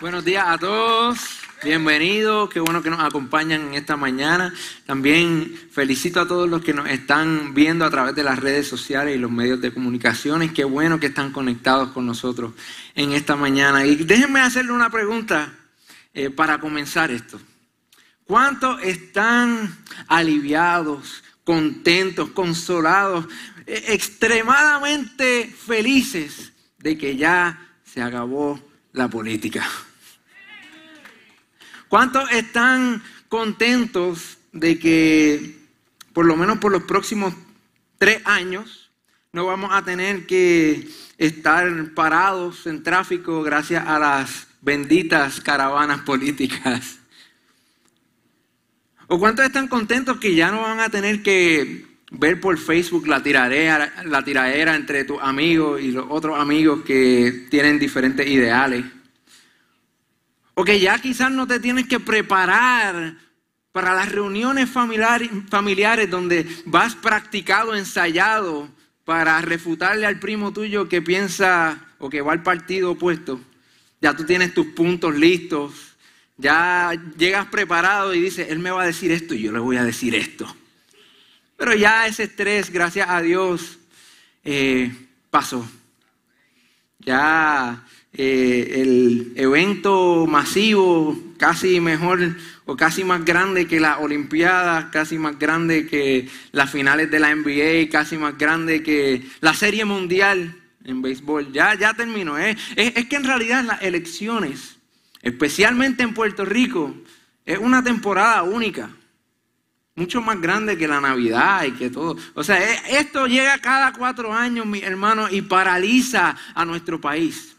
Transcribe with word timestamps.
Buenos 0.00 0.24
días 0.24 0.44
a 0.46 0.56
todos, 0.58 1.18
bienvenidos, 1.64 2.48
qué 2.50 2.60
bueno 2.60 2.84
que 2.84 2.88
nos 2.88 3.00
acompañan 3.00 3.62
en 3.62 3.74
esta 3.74 3.96
mañana. 3.96 4.54
También 4.86 5.52
felicito 5.72 6.20
a 6.20 6.28
todos 6.28 6.48
los 6.48 6.62
que 6.62 6.72
nos 6.72 6.88
están 6.88 7.52
viendo 7.52 7.84
a 7.84 7.90
través 7.90 8.14
de 8.14 8.22
las 8.22 8.38
redes 8.38 8.68
sociales 8.68 9.16
y 9.16 9.18
los 9.18 9.32
medios 9.32 9.60
de 9.60 9.74
comunicaciones, 9.74 10.52
qué 10.52 10.62
bueno 10.62 11.00
que 11.00 11.06
están 11.06 11.32
conectados 11.32 11.90
con 11.90 12.06
nosotros 12.06 12.52
en 12.94 13.10
esta 13.10 13.34
mañana. 13.34 13.84
Y 13.86 13.96
déjenme 13.96 14.38
hacerle 14.38 14.70
una 14.70 14.88
pregunta 14.88 15.52
eh, 16.14 16.30
para 16.30 16.60
comenzar 16.60 17.10
esto. 17.10 17.40
¿Cuántos 18.22 18.80
están 18.84 19.84
aliviados, 20.06 21.24
contentos, 21.42 22.30
consolados, 22.30 23.26
eh, 23.66 23.86
extremadamente 23.88 25.52
felices 25.66 26.52
de 26.78 26.96
que 26.96 27.16
ya 27.16 27.74
se 27.82 28.00
acabó 28.00 28.60
la 28.92 29.08
política? 29.08 29.68
¿Cuántos 31.88 32.30
están 32.32 33.02
contentos 33.28 34.36
de 34.52 34.78
que 34.78 35.56
por 36.12 36.26
lo 36.26 36.36
menos 36.36 36.58
por 36.58 36.70
los 36.70 36.82
próximos 36.82 37.34
tres 37.96 38.20
años 38.26 38.90
no 39.32 39.46
vamos 39.46 39.70
a 39.72 39.82
tener 39.82 40.26
que 40.26 40.88
estar 41.16 41.94
parados 41.94 42.66
en 42.66 42.82
tráfico 42.82 43.42
gracias 43.42 43.86
a 43.86 43.98
las 43.98 44.48
benditas 44.60 45.40
caravanas 45.40 46.02
políticas? 46.02 46.98
¿O 49.06 49.18
cuántos 49.18 49.46
están 49.46 49.68
contentos 49.68 50.18
que 50.18 50.34
ya 50.34 50.50
no 50.50 50.60
van 50.60 50.80
a 50.80 50.90
tener 50.90 51.22
que 51.22 51.86
ver 52.10 52.38
por 52.38 52.58
Facebook 52.58 53.06
la 53.06 53.22
tiradera, 53.22 54.04
la 54.04 54.22
tiradera 54.22 54.76
entre 54.76 55.04
tus 55.04 55.18
amigos 55.22 55.80
y 55.80 55.92
los 55.92 56.04
otros 56.10 56.38
amigos 56.38 56.82
que 56.84 57.46
tienen 57.50 57.78
diferentes 57.78 58.26
ideales? 58.28 58.84
O 60.58 60.64
que 60.64 60.80
ya 60.80 60.98
quizás 60.98 61.30
no 61.30 61.46
te 61.46 61.60
tienes 61.60 61.86
que 61.86 62.00
preparar 62.00 63.14
para 63.70 63.94
las 63.94 64.10
reuniones 64.10 64.68
familiares 64.68 66.10
donde 66.10 66.48
vas 66.64 66.96
practicado, 66.96 67.76
ensayado 67.76 68.68
para 69.04 69.40
refutarle 69.40 70.04
al 70.04 70.18
primo 70.18 70.52
tuyo 70.52 70.88
que 70.88 71.00
piensa 71.00 71.80
o 72.00 72.10
que 72.10 72.22
va 72.22 72.32
al 72.32 72.42
partido 72.42 72.90
opuesto. 72.90 73.40
Ya 74.00 74.16
tú 74.16 74.24
tienes 74.24 74.52
tus 74.52 74.66
puntos 74.66 75.14
listos, 75.14 75.96
ya 76.36 76.90
llegas 77.16 77.46
preparado 77.46 78.12
y 78.12 78.20
dices, 78.20 78.48
él 78.50 78.58
me 78.58 78.72
va 78.72 78.82
a 78.82 78.86
decir 78.86 79.12
esto 79.12 79.34
y 79.34 79.42
yo 79.42 79.52
le 79.52 79.60
voy 79.60 79.76
a 79.76 79.84
decir 79.84 80.16
esto. 80.16 80.56
Pero 81.56 81.72
ya 81.72 82.08
ese 82.08 82.24
estrés, 82.24 82.72
gracias 82.72 83.08
a 83.08 83.22
Dios, 83.22 83.78
eh, 84.42 84.90
pasó. 85.30 85.64
Ya 86.98 87.84
eh, 88.12 88.82
el 88.82 89.32
evento 89.36 90.26
masivo, 90.26 91.16
casi 91.38 91.80
mejor 91.80 92.36
o 92.66 92.76
casi 92.76 93.04
más 93.04 93.24
grande 93.24 93.66
que 93.66 93.80
las 93.80 93.98
Olimpiadas, 94.00 94.86
casi 94.86 95.18
más 95.18 95.38
grande 95.38 95.86
que 95.86 96.28
las 96.52 96.70
finales 96.70 97.10
de 97.10 97.20
la 97.20 97.34
NBA, 97.34 97.88
casi 97.90 98.18
más 98.18 98.36
grande 98.36 98.82
que 98.82 99.22
la 99.40 99.54
Serie 99.54 99.84
Mundial 99.84 100.54
en 100.84 101.00
béisbol. 101.00 101.52
Ya, 101.52 101.74
ya 101.74 101.94
terminó. 101.94 102.38
¿eh? 102.38 102.56
Es, 102.76 102.96
es 102.96 103.06
que 103.06 103.16
en 103.16 103.24
realidad 103.24 103.64
las 103.64 103.82
elecciones, 103.82 104.76
especialmente 105.22 106.02
en 106.02 106.14
Puerto 106.14 106.44
Rico, 106.44 106.94
es 107.46 107.58
una 107.58 107.82
temporada 107.82 108.42
única 108.42 108.90
mucho 109.98 110.22
más 110.22 110.40
grande 110.40 110.78
que 110.78 110.86
la 110.86 111.00
Navidad 111.00 111.64
y 111.64 111.72
que 111.72 111.90
todo. 111.90 112.16
O 112.34 112.44
sea, 112.44 112.58
e, 112.62 113.00
esto 113.00 113.26
llega 113.26 113.58
cada 113.58 113.92
cuatro 113.92 114.32
años, 114.32 114.64
mi 114.64 114.80
hermano, 114.80 115.28
y 115.28 115.42
paraliza 115.42 116.36
a 116.54 116.64
nuestro 116.64 117.00
país. 117.00 117.56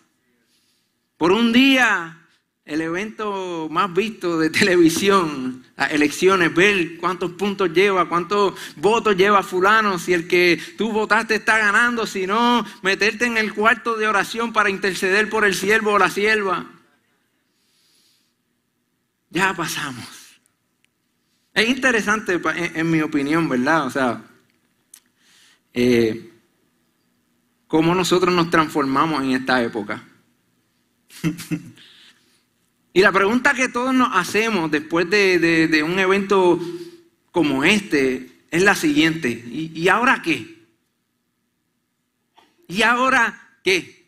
Por 1.17 1.33
un 1.33 1.51
día, 1.51 2.17
el 2.63 2.81
evento 2.81 3.67
más 3.69 3.93
visto 3.93 4.39
de 4.39 4.49
televisión, 4.61 5.65
las 5.75 5.91
elecciones, 5.91 6.53
ver 6.55 6.97
cuántos 6.97 7.31
puntos 7.31 7.73
lleva, 7.73 8.07
cuántos 8.07 8.53
votos 8.77 9.17
lleva 9.17 9.43
fulano, 9.43 9.99
si 9.99 10.13
el 10.13 10.27
que 10.27 10.61
tú 10.77 10.91
votaste 10.93 11.35
está 11.35 11.57
ganando, 11.57 12.07
si 12.07 12.25
no, 12.25 12.65
meterte 12.81 13.25
en 13.25 13.37
el 13.37 13.53
cuarto 13.53 13.97
de 13.97 14.07
oración 14.07 14.53
para 14.53 14.69
interceder 14.69 15.29
por 15.29 15.43
el 15.43 15.55
siervo 15.55 15.91
o 15.91 15.99
la 15.99 16.09
sierva. 16.09 16.65
Ya 19.29 19.53
pasamos. 19.53 20.18
Es 21.53 21.67
interesante, 21.67 22.39
en, 22.75 22.89
mi 22.89 23.01
opinión, 23.01 23.49
¿verdad? 23.49 23.85
O 23.85 23.89
sea, 23.89 24.23
eh, 25.73 26.29
cómo 27.67 27.93
nosotros 27.93 28.33
nos 28.33 28.49
transformamos 28.49 29.23
en 29.23 29.31
esta 29.31 29.61
época. 29.61 30.03
y 32.93 33.01
la 33.01 33.11
pregunta 33.11 33.53
que 33.53 33.69
todos 33.69 33.93
nos 33.93 34.09
hacemos 34.13 34.71
después 34.71 35.09
de, 35.09 35.83
un 35.83 35.99
evento 35.99 36.59
como 37.31 37.63
este 37.63 38.43
es 38.51 38.63
la 38.63 38.75
siguiente. 38.75 39.29
¿Y, 39.29 39.87
ahora 39.87 40.21
qué? 40.23 40.65
¿Y 42.67 42.81
ahora 42.83 43.59
qué? 43.63 43.98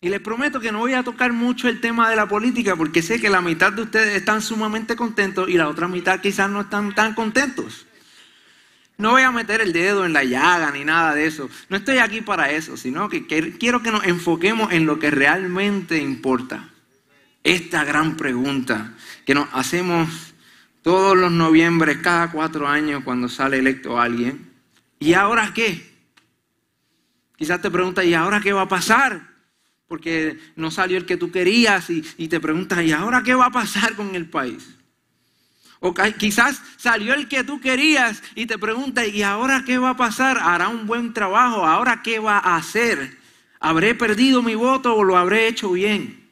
Y 0.00 0.08
les 0.10 0.20
prometo 0.20 0.60
que 0.60 0.72
no 0.72 0.80
voy 0.80 0.92
a 0.92 1.02
tocar 1.02 1.32
mucho 1.32 1.68
el 1.68 1.80
tema 1.80 2.10
de 2.10 2.16
la 2.16 2.28
política 2.28 2.76
porque 2.76 3.02
sé 3.02 3.20
que 3.20 3.30
la 3.30 3.40
mitad 3.40 3.72
de 3.72 3.82
ustedes 3.82 4.14
están 4.14 4.42
sumamente 4.42 4.94
contentos 4.94 5.48
y 5.48 5.54
la 5.54 5.68
otra 5.68 5.88
mitad 5.88 6.20
quizás 6.20 6.50
no 6.50 6.62
están 6.62 6.94
tan 6.94 7.14
contentos. 7.14 7.86
No 8.98 9.10
voy 9.12 9.22
a 9.22 9.30
meter 9.30 9.60
el 9.60 9.72
dedo 9.72 10.04
en 10.04 10.12
la 10.12 10.24
llaga 10.24 10.70
ni 10.70 10.84
nada 10.84 11.14
de 11.14 11.26
eso. 11.26 11.48
No 11.68 11.76
estoy 11.76 11.98
aquí 11.98 12.20
para 12.20 12.50
eso, 12.50 12.76
sino 12.76 13.08
que 13.08 13.26
quiero 13.26 13.82
que 13.82 13.90
nos 13.90 14.04
enfoquemos 14.04 14.72
en 14.72 14.86
lo 14.86 14.98
que 14.98 15.10
realmente 15.10 15.98
importa. 15.98 16.70
Esta 17.42 17.84
gran 17.84 18.16
pregunta 18.16 18.94
que 19.24 19.34
nos 19.34 19.48
hacemos 19.52 20.34
todos 20.82 21.16
los 21.16 21.30
noviembres, 21.32 21.98
cada 21.98 22.30
cuatro 22.30 22.68
años, 22.68 23.02
cuando 23.04 23.28
sale 23.28 23.58
electo 23.58 24.00
alguien. 24.00 24.52
¿Y 24.98 25.14
ahora 25.14 25.52
qué? 25.54 25.94
Quizás 27.36 27.60
te 27.60 27.70
preguntas, 27.70 28.04
¿y 28.04 28.14
ahora 28.14 28.40
qué 28.40 28.52
va 28.52 28.62
a 28.62 28.68
pasar? 28.68 29.35
Porque 29.88 30.38
no 30.56 30.70
salió 30.70 30.96
el 30.96 31.06
que 31.06 31.16
tú 31.16 31.30
querías 31.30 31.88
y, 31.90 32.28
te 32.28 32.40
preguntas, 32.40 32.82
¿y 32.84 32.92
ahora 32.92 33.22
qué 33.22 33.34
va 33.34 33.46
a 33.46 33.50
pasar 33.50 33.94
con 33.94 34.14
el 34.14 34.28
país? 34.28 34.76
O 35.80 35.94
quizás 36.18 36.60
salió 36.76 37.14
el 37.14 37.28
que 37.28 37.44
tú 37.44 37.60
querías 37.60 38.22
y 38.34 38.46
te 38.46 38.58
pregunta, 38.58 39.06
¿y 39.06 39.22
ahora 39.22 39.62
qué 39.64 39.78
va 39.78 39.90
a 39.90 39.96
pasar? 39.96 40.38
¿Hará 40.40 40.68
un 40.68 40.86
buen 40.86 41.12
trabajo? 41.12 41.66
¿Ahora 41.66 42.02
qué 42.02 42.18
va 42.18 42.38
a 42.38 42.56
hacer? 42.56 43.18
¿Habré 43.60 43.94
perdido 43.94 44.42
mi 44.42 44.54
voto 44.54 44.94
o 44.96 45.04
lo 45.04 45.16
habré 45.16 45.48
hecho 45.48 45.72
bien? 45.72 46.26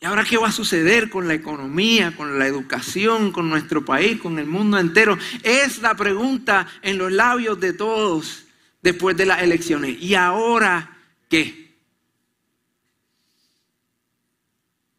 ¿Y 0.00 0.06
ahora 0.06 0.24
qué 0.24 0.36
va 0.36 0.48
a 0.48 0.52
suceder 0.52 1.10
con 1.10 1.28
la 1.28 1.34
economía, 1.34 2.16
con 2.16 2.38
la 2.38 2.46
educación, 2.46 3.30
con 3.30 3.48
nuestro 3.48 3.84
país, 3.84 4.20
con 4.20 4.38
el 4.38 4.46
mundo 4.46 4.78
entero? 4.78 5.16
Es 5.44 5.80
la 5.80 5.94
pregunta 5.94 6.66
en 6.82 6.98
los 6.98 7.12
labios 7.12 7.60
de 7.60 7.72
todos 7.72 8.44
después 8.82 9.16
de 9.16 9.26
las 9.26 9.42
elecciones. 9.42 9.96
¿Y 10.02 10.16
ahora 10.16 10.91
qué? 11.32 11.72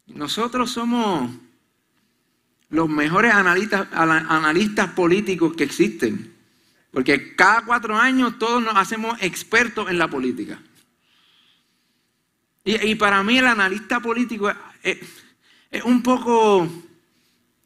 Nosotros 0.08 0.72
somos 0.72 1.30
los 2.70 2.88
mejores 2.88 3.32
analistas, 3.32 3.86
analistas 3.92 4.90
políticos 4.90 5.54
que 5.56 5.62
existen. 5.62 6.34
Porque 6.90 7.36
cada 7.36 7.64
cuatro 7.64 7.96
años 7.96 8.36
todos 8.40 8.60
nos 8.60 8.74
hacemos 8.74 9.16
expertos 9.22 9.88
en 9.88 9.96
la 9.96 10.08
política. 10.08 10.60
Y, 12.64 12.94
para 12.96 13.22
mí 13.22 13.38
el 13.38 13.46
analista 13.46 14.00
político 14.00 14.50
es, 14.82 14.98
un 15.84 16.02
poco 16.02 16.68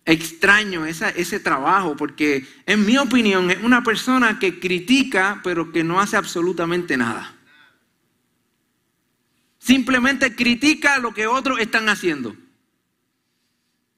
extraño 0.05 0.85
ese 0.85 1.41
trabajo, 1.41 1.97
porque 1.97 2.47
en 2.67 2.85
mi 2.85 2.99
opinión 2.99 3.51
es 3.51 3.63
una 3.63 3.83
persona 3.83 4.39
que 4.39 4.61
critica 4.61 5.41
pero 5.43 5.73
que 5.73 5.85
no 5.85 6.01
hace 6.01 6.19
absolutamente 6.19 6.97
nada. 6.99 7.38
Simplemente 9.69 10.35
critica 10.35 10.97
lo 10.97 11.13
que 11.13 11.27
otros 11.27 11.61
están 11.61 11.91
haciendo. 11.91 12.35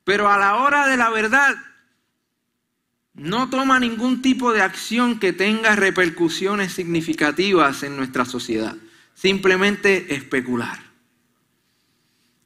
Pero 0.03 0.29
a 0.29 0.37
la 0.37 0.56
hora 0.56 0.89
de 0.89 0.97
la 0.97 1.11
verdad, 1.11 1.55
no 3.15 3.50
toma 3.50 3.79
ningún 3.79 4.21
tipo 4.21 4.53
de 4.53 4.62
acción 4.62 5.21
que 5.21 5.33
tenga 5.33 5.77
repercusiones 5.77 6.73
significativas 6.73 7.85
en 7.85 7.97
nuestra 7.97 8.25
sociedad. 8.25 8.77
Simplemente 9.15 10.12
especular. 10.12 10.77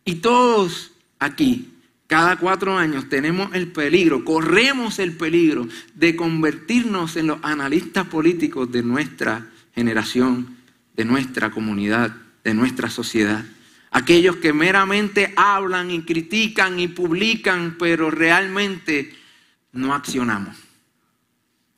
Y 0.04 0.16
todos 0.16 0.92
aquí, 1.18 1.72
cada 2.06 2.36
cuatro 2.36 2.76
años, 2.76 3.08
tenemos 3.08 3.54
el 3.54 3.72
peligro, 3.72 4.22
corremos 4.26 4.98
el 4.98 5.16
peligro 5.16 5.66
de 5.94 6.14
convertirnos 6.14 7.16
en 7.16 7.28
los 7.28 7.38
analistas 7.42 8.06
políticos 8.06 8.70
de 8.70 8.82
nuestra 8.82 9.46
generación, 9.74 10.58
de 10.94 11.06
nuestra 11.06 11.50
comunidad, 11.50 12.14
de 12.44 12.54
nuestra 12.54 12.90
sociedad. 12.90 13.44
Aquellos 13.90 14.36
que 14.36 14.52
meramente 14.52 15.32
hablan 15.36 15.90
y 15.90 16.02
critican 16.02 16.78
y 16.78 16.88
publican, 16.88 17.76
pero 17.78 18.10
realmente 18.10 19.16
no 19.72 19.94
accionamos. 19.94 20.56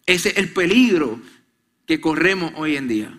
Ese 0.05 0.31
es 0.31 0.39
el 0.39 0.53
peligro 0.53 1.21
que 1.87 2.01
corremos 2.01 2.53
hoy 2.57 2.77
en 2.77 2.89
día. 2.89 3.19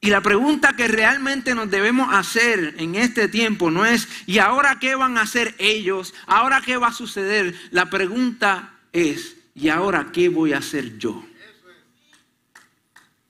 Y 0.00 0.10
la 0.10 0.20
pregunta 0.20 0.76
que 0.76 0.86
realmente 0.86 1.54
nos 1.54 1.70
debemos 1.70 2.12
hacer 2.12 2.76
en 2.78 2.94
este 2.94 3.28
tiempo 3.28 3.70
no 3.70 3.84
es, 3.84 4.08
¿y 4.26 4.38
ahora 4.38 4.78
qué 4.78 4.94
van 4.94 5.18
a 5.18 5.22
hacer 5.22 5.54
ellos? 5.58 6.14
¿Ahora 6.26 6.62
qué 6.64 6.76
va 6.76 6.88
a 6.88 6.92
suceder? 6.92 7.54
La 7.70 7.90
pregunta 7.90 8.74
es, 8.92 9.36
¿y 9.54 9.68
ahora 9.68 10.12
qué 10.12 10.28
voy 10.28 10.52
a 10.52 10.58
hacer 10.58 10.98
yo? 10.98 11.24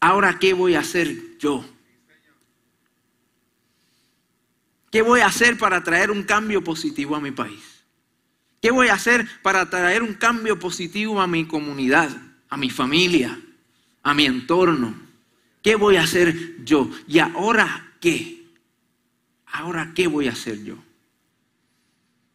¿Ahora 0.01 0.39
qué 0.39 0.53
voy 0.53 0.75
a 0.75 0.81
hacer 0.81 1.39
yo? 1.39 1.65
¿Qué 4.91 5.03
voy 5.03 5.21
a 5.21 5.27
hacer 5.27 5.59
para 5.59 5.83
traer 5.83 6.11
un 6.11 6.23
cambio 6.23 6.63
positivo 6.63 7.17
a 7.17 7.21
mi 7.21 7.31
país? 7.31 7.85
¿Qué 8.61 8.71
voy 8.71 8.89
a 8.89 8.95
hacer 8.95 9.27
para 9.43 9.69
traer 9.69 10.03
un 10.03 10.15
cambio 10.15 10.59
positivo 10.59 11.21
a 11.21 11.27
mi 11.27 11.47
comunidad, 11.47 12.11
a 12.49 12.57
mi 12.57 12.71
familia, 12.71 13.39
a 14.03 14.15
mi 14.15 14.25
entorno? 14.25 14.95
¿Qué 15.63 15.77
voy 15.77 15.97
a 15.97 16.03
hacer 16.03 16.65
yo? 16.65 16.91
¿Y 17.07 17.19
ahora 17.19 17.93
qué? 18.01 18.45
¿Ahora 19.47 19.93
qué 19.95 20.07
voy 20.07 20.29
a 20.29 20.33
hacer 20.33 20.63
yo? 20.65 20.77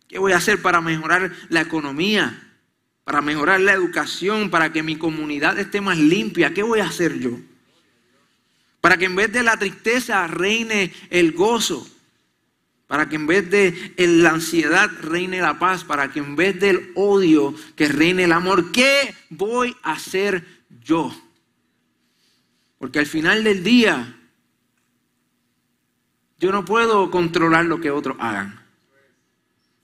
¿Qué 0.07 0.19
voy 0.19 0.33
a 0.33 0.37
hacer 0.37 0.61
para 0.61 0.81
mejorar 0.81 1.31
la 1.49 1.61
economía? 1.61 2.59
Para 3.03 3.21
mejorar 3.21 3.61
la 3.61 3.73
educación, 3.73 4.49
para 4.49 4.71
que 4.71 4.83
mi 4.83 4.97
comunidad 4.97 5.57
esté 5.57 5.81
más 5.81 5.97
limpia. 5.97 6.53
¿Qué 6.53 6.63
voy 6.63 6.81
a 6.81 6.85
hacer 6.85 7.17
yo? 7.19 7.39
Para 8.81 8.97
que 8.97 9.05
en 9.05 9.15
vez 9.15 9.31
de 9.31 9.43
la 9.43 9.57
tristeza 9.57 10.27
reine 10.27 10.91
el 11.09 11.31
gozo 11.31 11.87
para 12.91 13.07
que 13.07 13.15
en 13.15 13.25
vez 13.25 13.49
de 13.49 13.93
la 13.95 14.31
ansiedad 14.31 14.91
reine 14.99 15.39
la 15.39 15.57
paz, 15.57 15.85
para 15.85 16.11
que 16.11 16.19
en 16.19 16.35
vez 16.35 16.59
del 16.59 16.91
odio 16.95 17.55
que 17.77 17.87
reine 17.87 18.25
el 18.25 18.33
amor. 18.33 18.73
¿Qué 18.73 19.15
voy 19.29 19.73
a 19.81 19.93
hacer 19.93 20.45
yo? 20.83 21.09
Porque 22.77 22.99
al 22.99 23.05
final 23.05 23.45
del 23.45 23.63
día 23.63 24.19
yo 26.37 26.51
no 26.51 26.65
puedo 26.65 27.09
controlar 27.11 27.63
lo 27.63 27.79
que 27.79 27.91
otros 27.91 28.17
hagan. 28.19 28.61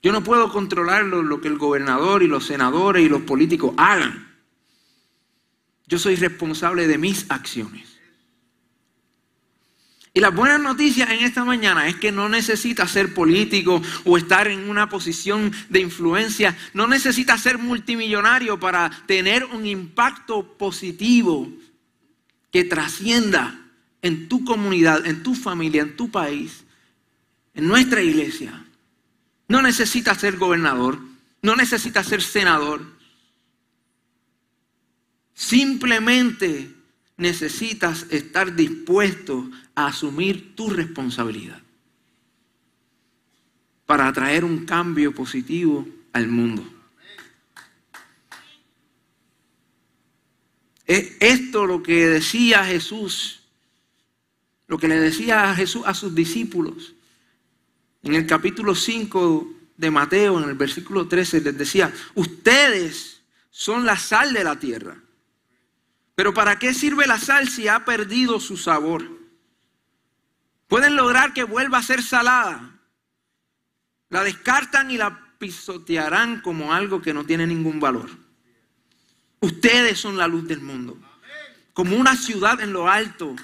Yo 0.02 0.12
no 0.12 0.22
puedo 0.22 0.52
controlar 0.52 1.04
lo, 1.04 1.22
lo 1.22 1.40
que 1.40 1.48
el 1.48 1.56
gobernador 1.56 2.22
y 2.22 2.26
los 2.26 2.44
senadores 2.44 3.06
y 3.06 3.08
los 3.08 3.22
políticos 3.22 3.72
hagan. 3.78 4.36
Yo 5.86 5.98
soy 5.98 6.16
responsable 6.16 6.86
de 6.86 6.98
mis 6.98 7.24
acciones. 7.30 7.87
Y 10.14 10.20
la 10.20 10.30
buena 10.30 10.58
noticia 10.58 11.04
en 11.04 11.24
esta 11.24 11.44
mañana 11.44 11.86
es 11.86 11.96
que 11.96 12.10
no 12.10 12.28
necesita 12.28 12.88
ser 12.88 13.14
político 13.14 13.82
o 14.04 14.16
estar 14.16 14.48
en 14.48 14.68
una 14.68 14.88
posición 14.88 15.52
de 15.68 15.80
influencia. 15.80 16.56
No 16.72 16.86
necesita 16.86 17.36
ser 17.38 17.58
multimillonario 17.58 18.58
para 18.58 18.90
tener 19.06 19.44
un 19.44 19.66
impacto 19.66 20.56
positivo 20.56 21.52
que 22.50 22.64
trascienda 22.64 23.60
en 24.02 24.28
tu 24.28 24.44
comunidad, 24.44 25.06
en 25.06 25.22
tu 25.22 25.34
familia, 25.34 25.82
en 25.82 25.96
tu 25.96 26.10
país, 26.10 26.64
en 27.54 27.68
nuestra 27.68 28.02
iglesia. 28.02 28.64
No 29.48 29.62
necesita 29.62 30.14
ser 30.14 30.36
gobernador, 30.36 30.98
no 31.42 31.56
necesita 31.56 32.02
ser 32.02 32.22
senador. 32.22 32.82
Simplemente 35.34 36.74
necesitas 37.16 38.06
estar 38.10 38.54
dispuesto 38.54 39.50
a 39.78 39.86
asumir 39.86 40.56
tu 40.56 40.70
responsabilidad 40.70 41.62
para 43.86 44.12
traer 44.12 44.44
un 44.44 44.66
cambio 44.66 45.14
positivo 45.14 45.86
al 46.12 46.26
mundo. 46.26 46.68
Es 50.84 51.12
esto 51.20 51.64
lo 51.64 51.80
que 51.80 52.08
decía 52.08 52.64
Jesús, 52.64 53.44
lo 54.66 54.78
que 54.78 54.88
le 54.88 54.98
decía 54.98 55.54
Jesús 55.54 55.82
a 55.86 55.94
sus 55.94 56.12
discípulos. 56.12 56.94
En 58.02 58.16
el 58.16 58.26
capítulo 58.26 58.74
5 58.74 59.48
de 59.76 59.90
Mateo, 59.92 60.42
en 60.42 60.48
el 60.48 60.56
versículo 60.56 61.06
13, 61.06 61.40
les 61.40 61.56
decía, 61.56 61.94
ustedes 62.16 63.20
son 63.48 63.86
la 63.86 63.96
sal 63.96 64.32
de 64.32 64.42
la 64.42 64.58
tierra. 64.58 65.00
Pero 66.16 66.34
¿para 66.34 66.58
qué 66.58 66.74
sirve 66.74 67.06
la 67.06 67.20
sal 67.20 67.48
si 67.48 67.68
ha 67.68 67.84
perdido 67.84 68.40
su 68.40 68.56
sabor? 68.56 69.17
Que 71.34 71.44
vuelva 71.44 71.78
a 71.78 71.82
ser 71.82 72.02
salada. 72.02 72.78
La 74.10 74.24
descartan 74.24 74.90
y 74.90 74.96
la 74.96 75.36
pisotearán 75.38 76.40
como 76.40 76.72
algo 76.72 77.00
que 77.00 77.14
no 77.14 77.24
tiene 77.24 77.46
ningún 77.46 77.78
valor. 77.78 78.10
Ustedes 79.40 79.98
son 80.00 80.16
la 80.16 80.26
luz 80.26 80.48
del 80.48 80.60
mundo. 80.60 80.98
Como 81.72 81.96
una 81.96 82.16
ciudad 82.16 82.60
en 82.60 82.72
lo 82.72 82.88
alto 82.88 83.36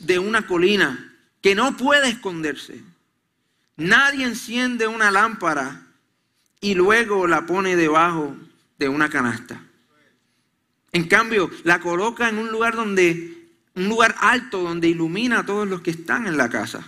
de 0.00 0.18
una 0.18 0.46
colina 0.46 1.16
que 1.40 1.54
no 1.54 1.76
puede 1.76 2.08
esconderse. 2.08 2.82
Nadie 3.76 4.26
enciende 4.26 4.86
una 4.86 5.10
lámpara 5.10 5.86
y 6.60 6.74
luego 6.74 7.26
la 7.26 7.46
pone 7.46 7.74
debajo 7.74 8.36
de 8.78 8.88
una 8.88 9.08
canasta. 9.08 9.62
En 10.92 11.08
cambio, 11.08 11.50
la 11.64 11.80
coloca 11.80 12.28
en 12.28 12.38
un 12.38 12.50
lugar 12.50 12.76
donde, 12.76 13.31
un 13.74 13.88
lugar 13.88 14.14
alto 14.20 14.62
donde 14.62 14.88
ilumina 14.88 15.40
a 15.40 15.46
todos 15.46 15.66
los 15.66 15.80
que 15.80 15.90
están 15.90 16.26
en 16.26 16.36
la 16.36 16.48
casa. 16.50 16.86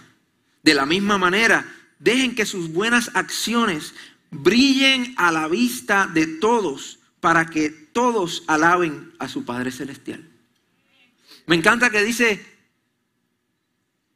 De 0.63 0.75
la 0.75 0.87
misma 0.87 1.19
manera, 1.19 1.67
dejen 1.99 2.35
que 2.35 2.47
sus 2.47 2.73
buenas 2.73 3.11
acciones 3.15 3.95
brillen 4.31 5.15
a 5.17 5.31
la 5.33 5.49
vista 5.49 6.07
de 6.07 6.27
todos 6.27 6.99
para 7.21 7.47
que 7.47 7.71
todos 7.71 8.45
alaben 8.47 9.13
a 9.19 9.29
su 9.29 9.45
Padre 9.45 9.71
Celestial. 9.71 10.29
Me 11.47 11.57
encanta 11.57 11.91
que 11.91 12.03
dice, 12.03 12.45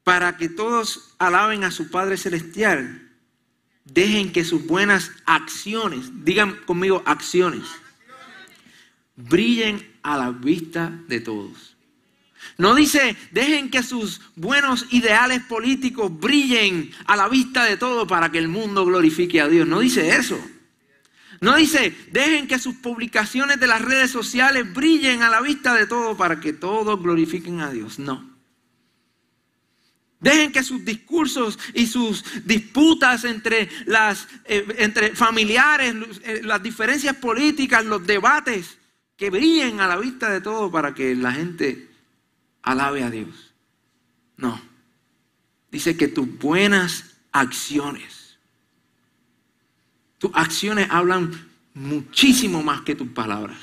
para 0.04 0.36
que 0.36 0.48
todos 0.48 1.14
alaben 1.18 1.64
a 1.64 1.70
su 1.70 1.90
Padre 1.90 2.16
Celestial, 2.16 3.10
dejen 3.84 4.32
que 4.32 4.44
sus 4.44 4.66
buenas 4.66 5.10
acciones, 5.24 6.24
digan 6.24 6.56
conmigo 6.66 7.02
acciones, 7.06 7.66
brillen 9.16 9.86
a 10.02 10.18
la 10.18 10.30
vista 10.30 10.92
de 11.08 11.20
todos. 11.20 11.77
No 12.56 12.74
dice, 12.74 13.16
dejen 13.30 13.70
que 13.70 13.82
sus 13.82 14.20
buenos 14.34 14.86
ideales 14.90 15.42
políticos 15.42 16.10
brillen 16.18 16.90
a 17.06 17.16
la 17.16 17.28
vista 17.28 17.64
de 17.64 17.76
todos 17.76 18.08
para 18.08 18.30
que 18.30 18.38
el 18.38 18.48
mundo 18.48 18.84
glorifique 18.84 19.40
a 19.40 19.48
Dios. 19.48 19.66
No 19.66 19.80
dice 19.80 20.16
eso. 20.16 20.38
No 21.40 21.54
dice, 21.54 21.94
dejen 22.10 22.48
que 22.48 22.58
sus 22.58 22.76
publicaciones 22.76 23.60
de 23.60 23.68
las 23.68 23.82
redes 23.82 24.10
sociales 24.10 24.72
brillen 24.74 25.22
a 25.22 25.30
la 25.30 25.40
vista 25.40 25.74
de 25.74 25.86
todos 25.86 26.16
para 26.16 26.40
que 26.40 26.52
todos 26.52 27.00
glorifiquen 27.00 27.60
a 27.60 27.70
Dios. 27.70 27.98
No. 27.98 28.28
Dejen 30.20 30.50
que 30.50 30.64
sus 30.64 30.84
discursos 30.84 31.58
y 31.74 31.86
sus 31.86 32.24
disputas 32.44 33.22
entre, 33.24 33.68
las, 33.86 34.26
eh, 34.46 34.66
entre 34.78 35.14
familiares, 35.14 35.94
eh, 36.24 36.40
las 36.42 36.60
diferencias 36.60 37.14
políticas, 37.16 37.84
los 37.84 38.04
debates, 38.04 38.78
que 39.16 39.30
brillen 39.30 39.80
a 39.80 39.86
la 39.86 39.96
vista 39.96 40.30
de 40.30 40.40
todos 40.40 40.72
para 40.72 40.92
que 40.92 41.14
la 41.14 41.32
gente 41.32 41.87
alabe 42.62 43.02
a 43.02 43.10
Dios. 43.10 43.52
No. 44.36 44.60
Dice 45.70 45.96
que 45.96 46.08
tus 46.08 46.38
buenas 46.38 47.16
acciones, 47.32 48.38
tus 50.18 50.30
acciones 50.34 50.88
hablan 50.90 51.30
muchísimo 51.74 52.62
más 52.62 52.80
que 52.82 52.94
tus 52.94 53.08
palabras. 53.08 53.58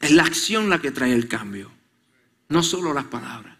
Es 0.00 0.10
la 0.10 0.24
acción 0.24 0.68
la 0.68 0.80
que 0.80 0.90
trae 0.90 1.12
el 1.12 1.28
cambio, 1.28 1.70
no 2.48 2.62
solo 2.62 2.92
las 2.92 3.04
palabras. 3.04 3.56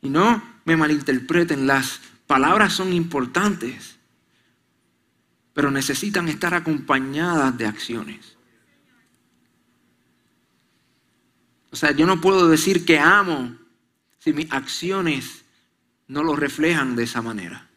Y 0.00 0.08
no 0.08 0.42
me 0.64 0.76
malinterpreten, 0.76 1.68
las 1.68 2.00
palabras 2.26 2.72
son 2.72 2.92
importantes, 2.92 3.96
pero 5.54 5.70
necesitan 5.70 6.28
estar 6.28 6.54
acompañadas 6.54 7.56
de 7.56 7.66
acciones. 7.66 8.36
O 11.72 11.76
sea, 11.76 11.90
yo 11.90 12.06
no 12.06 12.20
puedo 12.20 12.48
decir 12.48 12.84
que 12.84 12.98
amo 12.98 13.56
si 14.18 14.32
mis 14.32 14.52
acciones 14.52 15.44
no 16.06 16.22
lo 16.22 16.36
reflejan 16.36 16.94
de 16.94 17.04
esa 17.04 17.22
manera. 17.22 17.68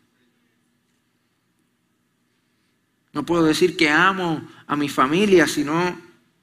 No 3.14 3.26
puedo 3.26 3.46
decir 3.46 3.78
que 3.78 3.90
amo 3.90 4.48
a 4.68 4.76
mi 4.76 4.90
familia 4.90 5.48
si 5.48 5.64
no 5.64 5.98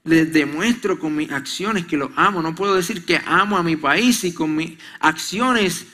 les 0.05 0.33
demuestro 0.33 0.99
con 0.99 1.15
mis 1.15 1.31
acciones 1.31 1.87
que 1.87 1.97
lo 1.97 2.11
amo. 2.17 2.43
No 2.43 2.55
puedo 2.55 2.75
decir 2.75 3.05
que 3.05 3.21
amo 3.25 3.57
a 3.57 3.63
mi 3.63 3.77
país 3.77 4.19
si 4.19 4.33
con 4.33 4.57
mis 4.57 4.79
acciones 4.99 5.87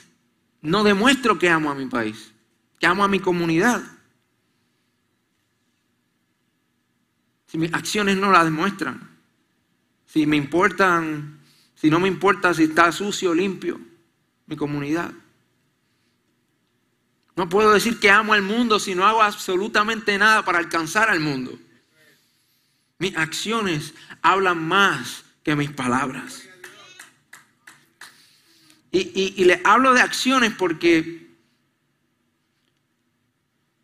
no 0.61 0.83
demuestro 0.83 1.37
que 1.37 1.49
amo 1.49 1.69
a 1.69 1.75
mi 1.75 1.85
país, 1.85 2.31
que 2.79 2.87
amo 2.87 3.03
a 3.03 3.07
mi 3.07 3.19
comunidad. 3.19 3.83
si 7.49 7.57
mis 7.57 7.73
acciones 7.73 8.15
no 8.15 8.31
la 8.31 8.43
demuestran, 8.43 9.09
si 10.05 10.27
me 10.27 10.37
importan, 10.37 11.38
si 11.79 11.89
no 11.89 11.99
me 11.99 12.09
importa 12.09 12.53
si 12.53 12.63
está 12.63 12.91
sucio 12.91 13.31
o 13.31 13.33
limpio 13.33 13.79
mi 14.47 14.57
comunidad. 14.57 15.13
No 17.37 17.47
puedo 17.47 17.71
decir 17.71 17.99
que 18.01 18.11
amo 18.11 18.33
al 18.33 18.41
mundo 18.41 18.79
si 18.79 18.95
no 18.95 19.05
hago 19.05 19.21
absolutamente 19.21 20.17
nada 20.17 20.43
para 20.43 20.57
alcanzar 20.57 21.09
al 21.09 21.21
mundo. 21.21 21.57
Mis 22.97 23.15
acciones 23.15 23.93
hablan 24.21 24.61
más 24.61 25.23
que 25.41 25.55
mis 25.55 25.71
palabras. 25.71 26.43
Y, 28.91 29.35
y 29.37 29.45
le 29.45 29.61
hablo 29.63 29.93
de 29.93 30.01
acciones 30.01 30.51
porque 30.57 31.29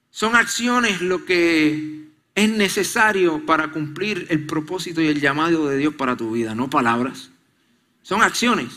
son 0.10 0.36
acciones 0.36 1.02
lo 1.02 1.24
que 1.24 2.10
es 2.34 2.50
necesario 2.50 3.46
para 3.46 3.72
cumplir 3.72 4.28
el 4.30 4.46
propósito 4.46 5.00
y 5.00 5.08
el 5.08 5.22
llamado 5.22 5.70
de 5.70 5.78
Dios 5.78 5.96
para 5.96 6.18
tu 6.18 6.32
vida, 6.32 6.56
no 6.56 6.70
palabras. 6.70 7.32
Son 8.06 8.22
acciones. 8.22 8.72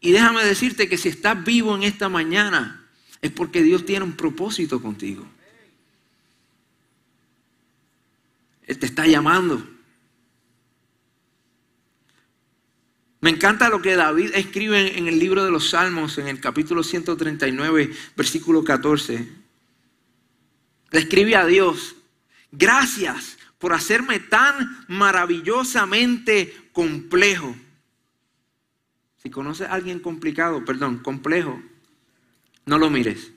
Y 0.00 0.12
déjame 0.12 0.44
decirte 0.44 0.88
que 0.88 0.96
si 0.96 1.08
estás 1.08 1.42
vivo 1.42 1.74
en 1.74 1.82
esta 1.82 2.08
mañana 2.08 2.88
es 3.20 3.32
porque 3.32 3.60
Dios 3.60 3.84
tiene 3.84 4.04
un 4.04 4.12
propósito 4.12 4.80
contigo. 4.80 5.26
Él 8.68 8.78
te 8.78 8.86
está 8.86 9.04
llamando. 9.08 9.68
Me 13.20 13.30
encanta 13.30 13.68
lo 13.68 13.82
que 13.82 13.96
David 13.96 14.30
escribe 14.34 14.96
en 14.96 15.08
el 15.08 15.18
libro 15.18 15.44
de 15.44 15.50
los 15.50 15.70
Salmos, 15.70 16.18
en 16.18 16.28
el 16.28 16.38
capítulo 16.38 16.84
139, 16.84 17.92
versículo 18.16 18.62
14. 18.62 19.28
Le 20.92 21.00
escribe 21.00 21.34
a 21.34 21.46
Dios, 21.46 21.96
gracias 22.52 23.38
por 23.58 23.72
hacerme 23.72 24.20
tan 24.20 24.84
maravillosamente 24.88 26.70
complejo. 26.72 27.54
Si 29.22 29.30
conoces 29.30 29.68
a 29.68 29.72
alguien 29.72 30.00
complicado, 30.00 30.64
perdón, 30.64 30.98
complejo, 30.98 31.62
no 32.66 32.78
lo 32.78 32.90
mires. 32.90 33.30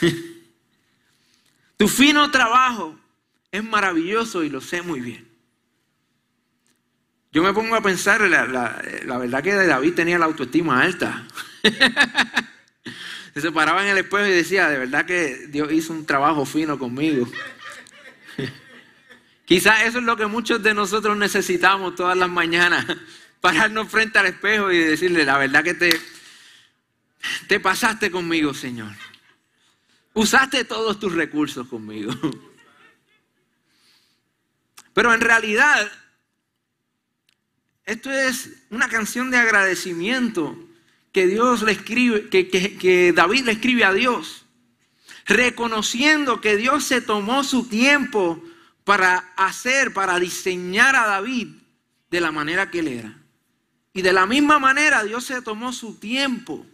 tu 1.76 1.88
fino 1.88 2.30
trabajo 2.30 2.98
es 3.50 3.64
maravilloso 3.64 4.44
y 4.44 4.48
lo 4.48 4.60
sé 4.60 4.82
muy 4.82 5.00
bien. 5.00 5.26
Yo 7.32 7.42
me 7.42 7.52
pongo 7.52 7.74
a 7.74 7.82
pensar, 7.82 8.20
la, 8.22 8.46
la 8.46 9.18
verdad 9.18 9.42
que 9.42 9.52
David 9.52 9.94
tenía 9.94 10.18
la 10.18 10.26
autoestima 10.26 10.80
alta. 10.80 11.26
Se 13.36 13.52
paraba 13.52 13.82
en 13.82 13.90
el 13.90 13.98
espejo 13.98 14.26
y 14.26 14.30
decía, 14.30 14.70
de 14.70 14.78
verdad 14.78 15.04
que 15.04 15.46
Dios 15.48 15.70
hizo 15.70 15.92
un 15.92 16.06
trabajo 16.06 16.46
fino 16.46 16.78
conmigo. 16.78 17.28
Quizás 19.46 19.84
eso 19.84 19.98
es 19.98 20.04
lo 20.04 20.16
que 20.16 20.26
muchos 20.26 20.60
de 20.60 20.74
nosotros 20.74 21.16
necesitamos 21.16 21.94
todas 21.94 22.16
las 22.16 22.28
mañanas, 22.28 22.84
pararnos 23.40 23.88
frente 23.88 24.18
al 24.18 24.26
espejo 24.26 24.72
y 24.72 24.78
decirle, 24.78 25.24
la 25.24 25.38
verdad 25.38 25.62
que 25.62 25.74
te, 25.74 26.00
te 27.46 27.60
pasaste 27.60 28.10
conmigo, 28.10 28.52
Señor. 28.52 28.90
Usaste 30.14 30.64
todos 30.64 30.98
tus 30.98 31.14
recursos 31.14 31.68
conmigo. 31.68 32.12
Pero 34.92 35.14
en 35.14 35.20
realidad, 35.20 35.92
esto 37.84 38.10
es 38.10 38.50
una 38.70 38.88
canción 38.88 39.30
de 39.30 39.36
agradecimiento 39.36 40.58
que 41.12 41.28
Dios 41.28 41.62
le 41.62 41.70
escribe, 41.70 42.28
que, 42.30 42.48
que 42.48 43.12
David 43.12 43.44
le 43.44 43.52
escribe 43.52 43.84
a 43.84 43.92
Dios, 43.92 44.44
reconociendo 45.24 46.40
que 46.40 46.56
Dios 46.56 46.82
se 46.82 47.00
tomó 47.00 47.44
su 47.44 47.68
tiempo 47.68 48.42
para 48.86 49.32
hacer, 49.36 49.92
para 49.92 50.16
diseñar 50.20 50.94
a 50.94 51.08
David 51.08 51.48
de 52.08 52.20
la 52.20 52.30
manera 52.30 52.70
que 52.70 52.78
él 52.78 52.86
era. 52.86 53.18
Y 53.92 54.00
de 54.00 54.12
la 54.12 54.26
misma 54.26 54.60
manera 54.60 55.02
Dios 55.02 55.24
se 55.24 55.42
tomó 55.42 55.72
su 55.72 55.96
tiempo, 55.96 56.64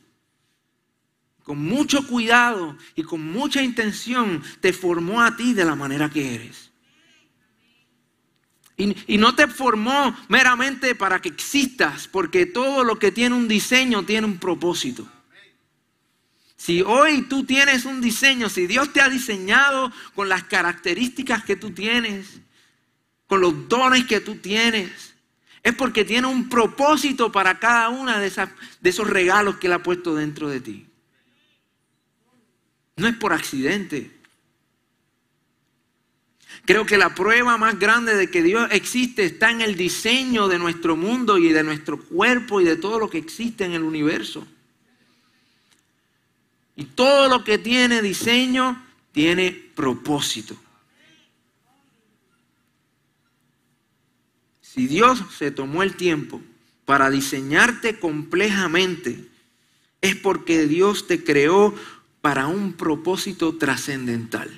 con 1.42 1.58
mucho 1.58 2.06
cuidado 2.06 2.76
y 2.94 3.02
con 3.02 3.24
mucha 3.24 3.62
intención, 3.62 4.42
te 4.60 4.74
formó 4.74 5.22
a 5.22 5.38
ti 5.38 5.54
de 5.54 5.64
la 5.64 5.74
manera 5.74 6.10
que 6.10 6.34
eres. 6.34 6.70
Y, 8.76 9.14
y, 9.14 9.16
no 9.16 9.34
te 9.34 9.46
formó 9.46 10.14
meramente 10.28 10.94
para 10.94 11.22
que 11.22 11.30
existas, 11.30 12.08
porque 12.08 12.44
todo 12.44 12.84
lo 12.84 12.98
que 12.98 13.10
tiene 13.10 13.34
un 13.34 13.48
diseño 13.48 14.04
tiene 14.04 14.26
un 14.26 14.36
propósito. 14.36 15.10
Si 16.62 16.80
hoy 16.80 17.22
tú 17.22 17.44
tienes 17.44 17.86
un 17.86 18.00
diseño, 18.00 18.48
si 18.48 18.68
Dios 18.68 18.92
te 18.92 19.00
ha 19.00 19.08
diseñado 19.08 19.92
con 20.14 20.28
las 20.28 20.44
características 20.44 21.42
que 21.42 21.56
tú 21.56 21.72
tienes, 21.72 22.38
con 23.26 23.40
los 23.40 23.68
dones 23.68 24.04
que 24.04 24.20
tú 24.20 24.36
tienes, 24.36 25.12
es 25.64 25.74
porque 25.74 26.04
tiene 26.04 26.28
un 26.28 26.48
propósito 26.48 27.32
para 27.32 27.58
cada 27.58 27.88
uno 27.88 28.16
de, 28.16 28.30
de 28.80 28.90
esos 28.90 29.10
regalos 29.10 29.56
que 29.56 29.66
Él 29.66 29.72
ha 29.72 29.82
puesto 29.82 30.14
dentro 30.14 30.48
de 30.48 30.60
ti. 30.60 30.86
No 32.94 33.08
es 33.08 33.16
por 33.16 33.32
accidente. 33.32 34.12
Creo 36.64 36.86
que 36.86 36.96
la 36.96 37.12
prueba 37.12 37.56
más 37.56 37.76
grande 37.76 38.14
de 38.14 38.30
que 38.30 38.40
Dios 38.40 38.68
existe 38.70 39.24
está 39.24 39.50
en 39.50 39.62
el 39.62 39.74
diseño 39.74 40.46
de 40.46 40.60
nuestro 40.60 40.94
mundo 40.94 41.38
y 41.38 41.48
de 41.48 41.64
nuestro 41.64 41.98
cuerpo 42.00 42.60
y 42.60 42.64
de 42.64 42.76
todo 42.76 43.00
lo 43.00 43.10
que 43.10 43.18
existe 43.18 43.64
en 43.64 43.72
el 43.72 43.82
universo. 43.82 44.46
Y 46.76 46.84
todo 46.84 47.28
lo 47.28 47.44
que 47.44 47.58
tiene 47.58 48.02
diseño 48.02 48.82
tiene 49.12 49.52
propósito. 49.74 50.56
Si 54.60 54.86
Dios 54.86 55.22
se 55.36 55.50
tomó 55.50 55.82
el 55.82 55.96
tiempo 55.96 56.40
para 56.86 57.10
diseñarte 57.10 57.98
complejamente, 57.98 59.28
es 60.00 60.16
porque 60.16 60.66
Dios 60.66 61.06
te 61.06 61.22
creó 61.22 61.74
para 62.22 62.46
un 62.46 62.72
propósito 62.72 63.56
trascendental. 63.56 64.48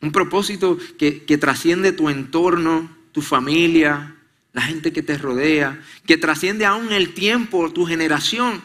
Un 0.00 0.12
propósito 0.12 0.78
que, 0.98 1.24
que, 1.24 1.36
trasciende 1.36 1.92
tu 1.92 2.08
entorno, 2.08 2.96
tu 3.12 3.22
familia, 3.22 4.16
la 4.52 4.62
gente 4.62 4.92
que 4.92 5.02
te 5.02 5.18
rodea, 5.18 5.82
que 6.06 6.16
trasciende 6.16 6.64
aún 6.64 6.92
el 6.92 7.12
tiempo, 7.12 7.72
tu 7.72 7.84
generación. 7.84 8.62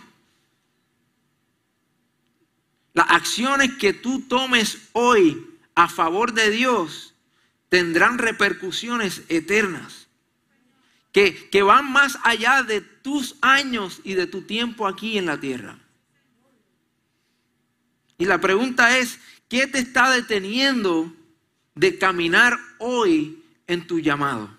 Las 2.93 3.09
acciones 3.09 3.75
que 3.75 3.93
tú 3.93 4.21
tomes 4.27 4.89
hoy 4.93 5.47
a 5.75 5.87
favor 5.87 6.33
de 6.33 6.49
Dios 6.49 7.13
tendrán 7.69 8.17
repercusiones 8.17 9.23
eternas, 9.29 10.07
que, 11.13 11.49
que, 11.49 11.61
van 11.61 11.91
más 11.91 12.17
allá 12.23 12.63
de 12.63 12.81
tus 12.81 13.35
años 13.41 14.01
y 14.03 14.13
de 14.13 14.27
tu 14.27 14.41
tiempo 14.41 14.87
aquí 14.87 15.17
en 15.17 15.25
la 15.25 15.39
tierra. 15.39 15.79
Y 18.17 18.25
la 18.25 18.39
pregunta 18.39 18.97
es, 18.97 19.19
¿qué 19.47 19.67
te 19.67 19.79
está 19.79 20.11
deteniendo 20.11 21.13
de 21.75 21.97
caminar 21.97 22.59
hoy 22.77 23.43
en 23.67 23.87
tu 23.87 23.99
llamado? 23.99 24.49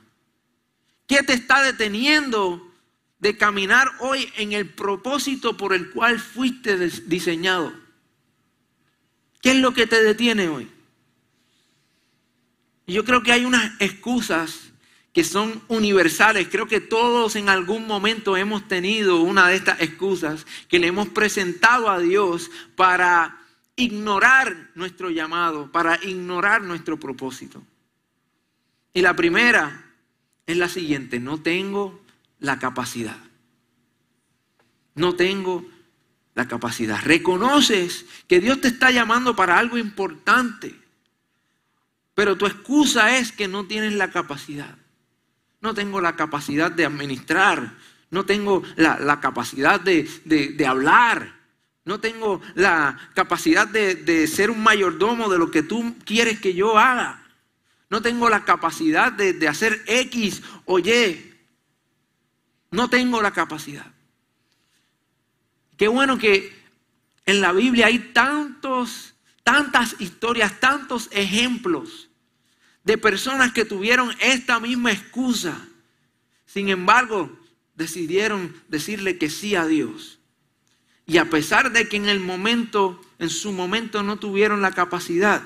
¿Qué 1.07 1.23
te 1.23 1.35
está 1.35 1.63
deteniendo 1.63 2.73
de 3.19 3.37
caminar 3.37 3.91
hoy 4.01 4.33
en 4.37 4.53
el 4.53 4.71
propósito 4.71 5.57
por 5.57 5.75
el 5.75 5.91
cual 5.91 6.19
fuiste 6.19 6.77
diseñado? 7.07 7.82
¿Qué 9.43 9.51
es 9.51 9.57
lo 9.57 9.75
que 9.75 9.87
te 9.87 10.03
detiene 10.03 10.49
hoy? 10.49 10.71
Yo 12.87 13.05
creo 13.05 13.23
que 13.23 13.33
hay 13.33 13.45
unas 13.45 13.73
excusas 13.81 14.73
que 15.13 15.25
son 15.25 15.63
universales. 15.69 16.49
Creo 16.51 16.67
que 16.67 16.81
todos 16.81 17.37
en 17.37 17.49
algún 17.49 17.87
momento 17.87 18.37
hemos 18.37 18.67
tenido 18.69 19.21
una 19.21 19.49
de 19.49 19.57
estas 19.57 19.81
excusas 19.83 20.47
que 20.69 20.79
le 20.79 20.87
hemos 20.87 21.09
presentado 21.09 21.91
a 21.91 21.99
Dios 21.99 22.51
para 22.77 23.39
ignorar 23.77 24.71
nuestro 24.77 25.11
llamado, 25.11 25.71
para 25.73 25.99
ignorar 26.05 26.63
nuestro 26.63 26.99
propósito. 26.99 27.63
Y 28.95 29.03
la 29.03 29.17
primera 29.17 29.87
es 30.47 30.57
la 30.57 30.69
siguiente, 30.69 31.19
no 31.19 31.41
tengo 31.41 32.01
la 32.39 32.59
capacidad. 32.59 33.19
No 34.95 35.15
tengo 35.15 35.65
la 36.35 36.49
capacidad. 36.49 37.01
Reconoces 37.03 38.07
que 38.29 38.41
Dios 38.41 38.61
te 38.61 38.69
está 38.69 38.91
llamando 38.91 39.37
para 39.37 39.59
algo 39.59 39.79
importante, 39.79 40.75
pero 42.15 42.37
tu 42.37 42.47
excusa 42.47 43.17
es 43.17 43.33
que 43.33 43.49
no 43.49 43.67
tienes 43.67 43.93
la 43.95 44.11
capacidad. 44.11 44.77
No 45.61 45.75
tengo 45.75 46.01
la 46.01 46.17
capacidad 46.17 46.71
de 46.71 46.85
administrar, 46.85 47.75
no 48.11 48.25
tengo 48.27 48.63
la, 48.77 49.21
capacidad 49.21 49.81
de, 49.81 50.67
hablar, 50.67 51.35
no 51.85 52.01
tengo 52.01 52.41
la 52.55 52.99
capacidad 53.15 53.69
de, 53.69 53.95
de 53.95 54.27
ser 54.27 54.51
un 54.51 54.63
mayordomo 54.63 55.29
de 55.29 55.39
lo 55.39 55.51
que 55.51 55.63
tú 55.63 55.97
quieres 56.05 56.41
que 56.41 56.55
yo 56.55 56.79
haga. 56.79 57.23
No 57.91 58.03
tengo 58.03 58.29
la 58.29 58.45
capacidad 58.45 59.13
de 59.13 59.49
hacer 59.49 59.83
X 59.87 60.43
o 60.65 60.79
Y. 60.79 61.33
No 62.71 62.89
tengo 62.89 63.21
la 63.21 63.33
capacidad. 63.33 63.93
Qué 65.83 65.89
bueno 65.89 66.17
que 66.17 66.53
en 67.27 67.41
la 67.41 67.51
Biblia 67.51 67.87
hay 67.87 67.99
tantos, 67.99 69.15
tantas 69.43 69.97
historias, 69.99 70.61
tantos 70.61 71.09
ejemplos 71.11 72.09
de 72.85 72.97
personas 72.99 73.53
que 73.53 73.65
tuvieron 73.65 74.15
esta 74.21 74.61
misma 74.61 74.93
excusa. 74.93 75.61
Sin 76.47 76.69
embargo, 76.69 77.37
decidieron 77.75 78.55
decirle 78.69 79.19
que 79.19 79.29
sí 79.29 79.57
a 79.57 79.67
Dios. 79.67 80.21
Y 81.05 81.19
a 81.19 81.25
pesar 81.25 81.73
de 81.73 81.89
que 81.89 81.97
en 81.97 82.09
el 82.09 82.21
momento, 82.21 83.01
en 83.19 83.29
su 83.29 83.51
momento 83.51 84.05
no 84.05 84.21
tuvieron 84.21 84.63
la 84.63 84.71
capacidad, 84.71 85.43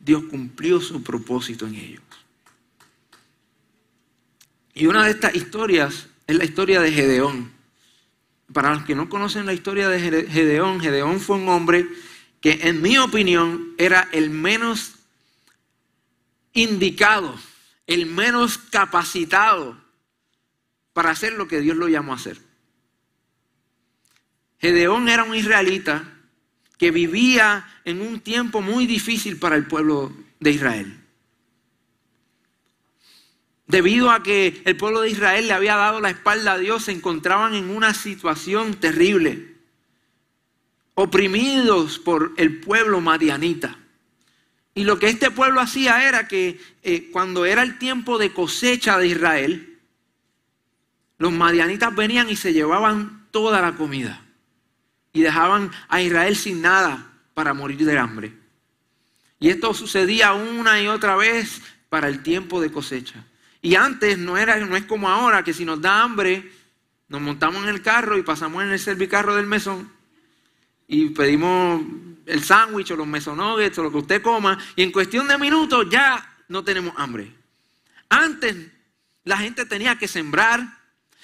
Dios 0.00 0.24
cumplió 0.24 0.80
su 0.80 1.04
propósito 1.04 1.68
en 1.68 1.76
ellos. 1.76 2.02
Y 4.74 4.86
una 4.86 5.04
de 5.04 5.12
estas 5.12 5.36
historias 5.36 6.08
es 6.26 6.34
la 6.34 6.44
historia 6.44 6.80
de 6.80 6.90
Gedeón. 6.90 7.61
Para 8.52 8.74
los 8.74 8.84
que 8.84 8.94
no 8.94 9.08
conocen 9.08 9.46
la 9.46 9.52
historia 9.52 9.88
de 9.88 10.00
Gedeón, 10.28 10.80
Gedeón 10.80 11.20
fue 11.20 11.36
un 11.36 11.48
hombre 11.48 11.86
que 12.40 12.60
en 12.62 12.82
mi 12.82 12.98
opinión 12.98 13.74
era 13.78 14.08
el 14.12 14.30
menos 14.30 14.96
indicado, 16.52 17.34
el 17.86 18.06
menos 18.06 18.58
capacitado 18.58 19.80
para 20.92 21.10
hacer 21.10 21.32
lo 21.32 21.48
que 21.48 21.60
Dios 21.60 21.76
lo 21.76 21.88
llamó 21.88 22.12
a 22.12 22.16
hacer. 22.16 22.38
Gedeón 24.60 25.08
era 25.08 25.24
un 25.24 25.34
israelita 25.34 26.04
que 26.78 26.90
vivía 26.90 27.66
en 27.84 28.00
un 28.00 28.20
tiempo 28.20 28.60
muy 28.60 28.86
difícil 28.86 29.38
para 29.38 29.56
el 29.56 29.66
pueblo 29.66 30.14
de 30.40 30.50
Israel. 30.50 31.01
Debido 33.66 34.10
a 34.10 34.22
que 34.22 34.62
el 34.64 34.76
pueblo 34.76 35.00
de 35.00 35.10
Israel 35.10 35.46
le 35.46 35.54
había 35.54 35.76
dado 35.76 36.00
la 36.00 36.10
espalda 36.10 36.52
a 36.52 36.58
Dios, 36.58 36.84
se 36.84 36.92
encontraban 36.92 37.54
en 37.54 37.70
una 37.70 37.94
situación 37.94 38.74
terrible, 38.74 39.56
oprimidos 40.94 41.98
por 41.98 42.34
el 42.36 42.60
pueblo 42.60 43.00
madianita. 43.00 43.78
Y 44.74 44.84
lo 44.84 44.98
que 44.98 45.08
este 45.08 45.30
pueblo 45.30 45.60
hacía 45.60 46.08
era 46.08 46.28
que 46.28 46.60
eh, 46.82 47.10
cuando 47.12 47.44
era 47.44 47.62
el 47.62 47.78
tiempo 47.78 48.18
de 48.18 48.32
cosecha 48.32 48.98
de 48.98 49.08
Israel, 49.08 49.78
los 51.18 51.32
madianitas 51.32 51.94
venían 51.94 52.30
y 52.30 52.36
se 52.36 52.52
llevaban 52.52 53.26
toda 53.30 53.60
la 53.60 53.76
comida 53.76 54.24
y 55.12 55.20
dejaban 55.20 55.70
a 55.88 56.00
Israel 56.00 56.36
sin 56.36 56.62
nada 56.62 57.12
para 57.34 57.54
morir 57.54 57.84
de 57.84 57.98
hambre. 57.98 58.32
Y 59.38 59.50
esto 59.50 59.74
sucedía 59.74 60.32
una 60.32 60.80
y 60.80 60.88
otra 60.88 61.16
vez 61.16 61.60
para 61.88 62.08
el 62.08 62.22
tiempo 62.22 62.60
de 62.60 62.72
cosecha. 62.72 63.24
Y 63.62 63.76
antes 63.76 64.18
no, 64.18 64.36
era, 64.36 64.58
no 64.58 64.76
es 64.76 64.84
como 64.84 65.08
ahora, 65.08 65.44
que 65.44 65.54
si 65.54 65.64
nos 65.64 65.80
da 65.80 66.02
hambre, 66.02 66.50
nos 67.08 67.20
montamos 67.20 67.62
en 67.62 67.68
el 67.68 67.82
carro 67.82 68.18
y 68.18 68.22
pasamos 68.22 68.62
en 68.64 68.70
el 68.70 68.78
servicarro 68.80 69.36
del 69.36 69.46
mesón 69.46 69.90
y 70.88 71.10
pedimos 71.10 71.82
el 72.26 72.42
sándwich 72.42 72.90
o 72.90 72.96
los 72.96 73.06
mesonuggets 73.06 73.78
o 73.78 73.82
lo 73.82 73.90
que 73.90 73.98
usted 73.98 74.22
coma 74.22 74.58
y 74.76 74.82
en 74.82 74.92
cuestión 74.92 75.28
de 75.28 75.38
minutos 75.38 75.86
ya 75.90 76.36
no 76.48 76.64
tenemos 76.64 76.94
hambre. 76.96 77.32
Antes 78.08 78.56
la 79.24 79.38
gente 79.38 79.64
tenía 79.66 79.96
que 79.96 80.08
sembrar 80.08 80.60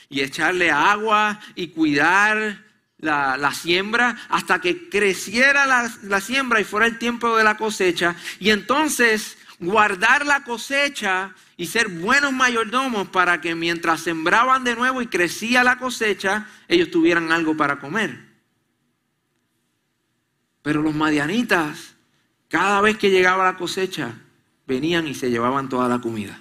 y 0.09 0.21
echarle 0.21 0.71
agua 0.71 1.41
y 1.55 1.69
cuidar 1.69 2.65
la, 2.99 3.53
siembra 3.55 4.17
hasta 4.29 4.61
que 4.61 4.89
creciera 4.89 5.67
la, 5.67 5.91
la 6.03 6.21
siembra 6.21 6.61
y 6.61 6.65
fuera 6.65 6.87
el 6.87 6.99
tiempo 6.99 7.37
de 7.37 7.45
la 7.45 7.57
cosecha. 7.57 8.15
Y 8.41 8.51
entonces 8.51 9.38
guardar 9.61 10.25
la 10.25 10.45
cosecha 10.45 11.35
y 11.57 11.67
ser 11.67 11.89
buenos 11.89 12.33
mayordomos 12.33 13.09
para 13.09 13.41
que 13.41 13.55
mientras 13.55 14.01
sembraban 14.01 14.65
de 14.65 14.77
nuevo 14.77 15.03
y 15.03 15.07
crecía 15.07 15.65
la 15.65 15.79
cosecha, 15.79 16.49
ellos 16.69 16.91
tuvieran 16.91 17.33
algo 17.33 17.57
para 17.57 17.79
comer. 17.79 18.19
Pero 20.63 20.83
los 20.83 20.95
madianitas, 20.95 21.95
cada 22.49 22.81
vez 22.81 22.97
que 22.99 23.11
llegaba 23.11 23.45
la 23.45 23.57
cosecha, 23.57 24.15
venían 24.67 25.09
y 25.09 25.15
se 25.15 25.31
llevaban 25.31 25.69
toda 25.69 25.89
la 25.89 26.01
comida. 26.01 26.41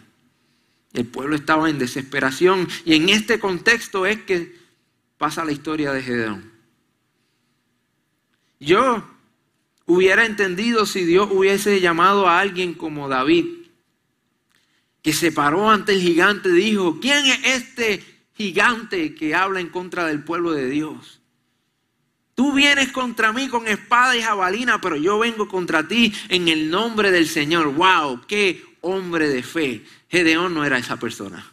El 0.94 1.06
pueblo 1.06 1.36
estaba 1.36 1.70
en 1.70 1.80
desesperación 1.80 2.68
y 2.86 2.96
en 2.96 3.10
este 3.10 3.40
contexto 3.40 4.06
es 4.06 4.22
que 4.24 4.56
pasa 5.18 5.46
la 5.46 5.52
historia 5.52 5.92
de 5.92 6.04
Gedeón. 6.04 6.52
Yo 8.60 9.08
hubiera 9.88 10.26
entendido 10.26 10.86
si 10.86 11.06
Dios 11.06 11.30
hubiese 11.32 11.82
llamado 11.82 12.28
a 12.28 12.40
alguien 12.40 12.76
como 12.76 13.10
David, 13.10 13.46
que 15.02 15.14
se 15.14 15.32
paró 15.32 15.70
ante 15.70 15.94
el 15.94 16.02
gigante 16.02 16.50
y 16.50 16.54
dijo, 16.54 17.00
¿quién 17.00 17.26
es 17.26 17.40
este 17.46 18.04
gigante 18.34 19.16
que 19.16 19.34
habla 19.34 19.62
en 19.62 19.70
contra 19.70 20.06
del 20.06 20.24
pueblo 20.24 20.52
de 20.52 20.70
Dios? 20.70 21.22
Tú 22.36 22.54
vienes 22.54 22.92
contra 22.92 23.34
mí 23.34 23.48
con 23.48 23.68
espada 23.68 24.16
y 24.16 24.22
jabalina, 24.22 24.80
pero 24.80 24.96
yo 24.96 25.18
vengo 25.18 25.48
contra 25.48 25.88
ti 25.88 26.14
en 26.30 26.50
el 26.50 26.70
nombre 26.70 27.10
del 27.10 27.28
Señor. 27.28 27.74
¡Wow! 27.74 28.28
¡Qué 28.28 28.64
hombre 28.82 29.28
de 29.28 29.42
fe! 29.42 29.84
Gedeón 30.08 30.54
no 30.54 30.64
era 30.64 30.78
esa 30.78 30.98
persona. 30.98 31.52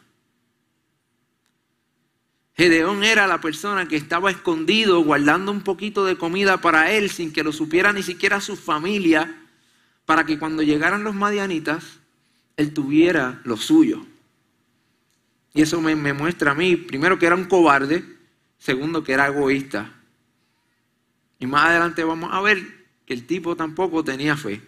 Gedeón 2.57 3.03
era 3.03 3.27
la 3.27 3.41
persona 3.41 3.89
que 3.89 3.97
estaba 3.97 4.31
escondido 4.31 5.01
guardando 5.01 5.51
un 5.51 5.63
poquito 5.63 6.05
de 6.05 6.17
comida 6.17 6.61
para 6.61 6.93
él 6.93 7.11
sin 7.11 7.33
que 7.33 7.43
lo 7.43 7.53
supiera 7.53 7.93
ni 7.93 8.03
siquiera 8.03 8.41
su 8.41 8.57
familia, 8.57 9.43
para 10.07 10.25
que 10.25 10.39
cuando 10.39 10.63
llegaran 10.63 11.03
los 11.03 11.15
madianitas, 11.15 11.99
él 12.57 12.73
tuviera 12.73 13.41
lo 13.45 13.57
suyo. 13.57 14.07
Y 15.53 15.63
eso 15.63 15.81
me, 15.81 15.97
me 15.97 16.13
muestra 16.13 16.53
a 16.53 16.55
mí, 16.55 16.77
primero, 16.77 17.19
que 17.19 17.27
era 17.27 17.35
un 17.35 17.45
cobarde, 17.45 18.05
segundo, 18.59 19.03
que 19.03 19.13
era 19.13 19.27
egoísta. 19.27 19.93
Y 21.41 21.47
más 21.47 21.67
adelante 21.67 22.05
vamos 22.05 22.31
a 22.33 22.41
ver 22.41 22.87
que 23.07 23.15
el 23.15 23.27
tipo 23.27 23.57
tampoco 23.57 24.05
tenía 24.05 24.37
fe. 24.37 24.61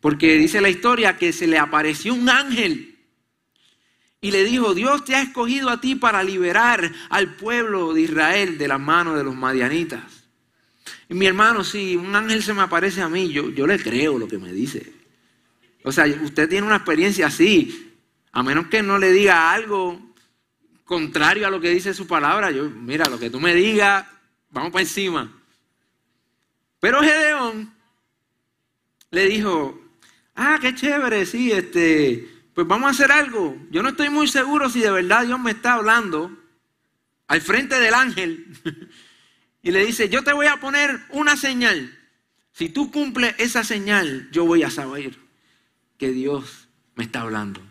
Porque 0.00 0.34
dice 0.34 0.60
la 0.60 0.68
historia 0.68 1.16
que 1.16 1.32
se 1.32 1.46
le 1.46 1.58
apareció 1.58 2.14
un 2.14 2.28
ángel 2.28 2.89
y 4.20 4.30
le 4.30 4.44
dijo, 4.44 4.74
Dios 4.74 5.04
te 5.04 5.14
ha 5.14 5.22
escogido 5.22 5.70
a 5.70 5.80
ti 5.80 5.94
para 5.94 6.22
liberar 6.22 6.92
al 7.08 7.34
pueblo 7.36 7.94
de 7.94 8.02
Israel 8.02 8.58
de 8.58 8.68
la 8.68 8.78
mano 8.78 9.16
de 9.16 9.24
los 9.24 9.34
madianitas. 9.34 10.02
Y 11.08 11.14
mi 11.14 11.26
hermano, 11.26 11.64
si 11.64 11.96
un 11.96 12.14
ángel 12.14 12.42
se 12.42 12.52
me 12.52 12.62
aparece 12.62 13.00
a 13.00 13.08
mí, 13.08 13.30
yo, 13.30 13.50
yo 13.50 13.66
le 13.66 13.78
creo 13.78 14.18
lo 14.18 14.28
que 14.28 14.38
me 14.38 14.52
dice. 14.52 14.92
O 15.82 15.90
sea, 15.90 16.04
usted 16.22 16.48
tiene 16.48 16.66
una 16.66 16.76
experiencia 16.76 17.28
así, 17.28 17.96
a 18.32 18.42
menos 18.42 18.66
que 18.66 18.82
no 18.82 18.98
le 18.98 19.10
diga 19.10 19.52
algo 19.52 19.98
contrario 20.84 21.46
a 21.46 21.50
lo 21.50 21.60
que 21.60 21.70
dice 21.70 21.94
su 21.94 22.06
palabra. 22.06 22.50
Yo, 22.50 22.68
mira, 22.68 23.08
lo 23.08 23.18
que 23.18 23.30
tú 23.30 23.40
me 23.40 23.54
digas, 23.54 24.06
vamos 24.50 24.70
para 24.70 24.82
encima. 24.82 25.32
Pero 26.78 27.00
Gedeón 27.00 27.72
le 29.10 29.26
dijo, 29.26 29.80
ah, 30.34 30.58
qué 30.60 30.74
chévere, 30.74 31.24
sí, 31.24 31.52
este, 31.52 32.28
pues 32.60 32.68
vamos 32.68 32.88
a 32.88 32.90
hacer 32.90 33.10
algo. 33.10 33.56
Yo 33.70 33.82
no 33.82 33.88
estoy 33.88 34.10
muy 34.10 34.28
seguro 34.28 34.68
si 34.68 34.80
de 34.80 34.90
verdad 34.90 35.24
Dios 35.24 35.40
me 35.40 35.52
está 35.52 35.74
hablando 35.74 36.30
al 37.26 37.40
frente 37.40 37.80
del 37.80 37.94
ángel. 37.94 38.46
y 39.62 39.70
le 39.70 39.86
dice, 39.86 40.10
yo 40.10 40.22
te 40.22 40.34
voy 40.34 40.46
a 40.46 40.58
poner 40.58 41.00
una 41.08 41.38
señal. 41.38 41.98
Si 42.52 42.68
tú 42.68 42.90
cumples 42.90 43.34
esa 43.38 43.64
señal, 43.64 44.28
yo 44.30 44.44
voy 44.44 44.62
a 44.62 44.70
saber 44.70 45.16
que 45.96 46.10
Dios 46.10 46.68
me 46.96 47.04
está 47.04 47.22
hablando. 47.22 47.62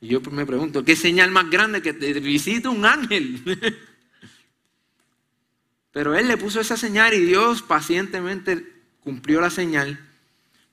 Y 0.00 0.08
yo 0.08 0.20
me 0.20 0.44
pregunto, 0.44 0.84
¿qué 0.84 0.96
señal 0.96 1.30
más 1.30 1.48
grande 1.48 1.80
que 1.80 1.92
te 1.92 2.12
visite 2.14 2.66
un 2.66 2.84
ángel? 2.84 3.40
Pero 5.92 6.16
él 6.16 6.26
le 6.26 6.36
puso 6.36 6.60
esa 6.60 6.76
señal 6.76 7.14
y 7.14 7.20
Dios 7.20 7.62
pacientemente 7.62 8.82
cumplió 8.98 9.40
la 9.40 9.50
señal. 9.50 10.04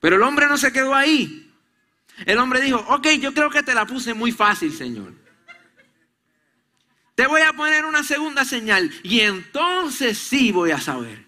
Pero 0.00 0.16
el 0.16 0.22
hombre 0.22 0.48
no 0.48 0.56
se 0.56 0.72
quedó 0.72 0.96
ahí. 0.96 1.51
El 2.26 2.38
hombre 2.38 2.60
dijo, 2.60 2.78
ok, 2.88 3.08
yo 3.20 3.32
creo 3.34 3.50
que 3.50 3.62
te 3.62 3.74
la 3.74 3.86
puse 3.86 4.14
muy 4.14 4.32
fácil, 4.32 4.72
Señor. 4.72 5.12
Te 7.14 7.26
voy 7.26 7.42
a 7.42 7.52
poner 7.52 7.84
una 7.84 8.02
segunda 8.02 8.44
señal 8.44 8.90
y 9.02 9.20
entonces 9.20 10.18
sí 10.18 10.50
voy 10.52 10.70
a 10.70 10.80
saber. 10.80 11.26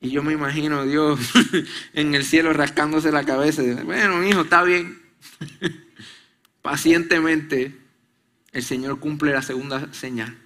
Y 0.00 0.10
yo 0.10 0.22
me 0.22 0.32
imagino 0.32 0.80
a 0.80 0.84
Dios 0.84 1.20
en 1.92 2.14
el 2.14 2.24
cielo 2.24 2.52
rascándose 2.52 3.12
la 3.12 3.24
cabeza. 3.24 3.62
Bueno, 3.84 4.24
hijo, 4.24 4.42
está 4.42 4.62
bien. 4.62 5.00
Pacientemente 6.62 7.78
el 8.52 8.62
Señor 8.62 8.98
cumple 8.98 9.32
la 9.32 9.42
segunda 9.42 9.92
señal. 9.92 10.36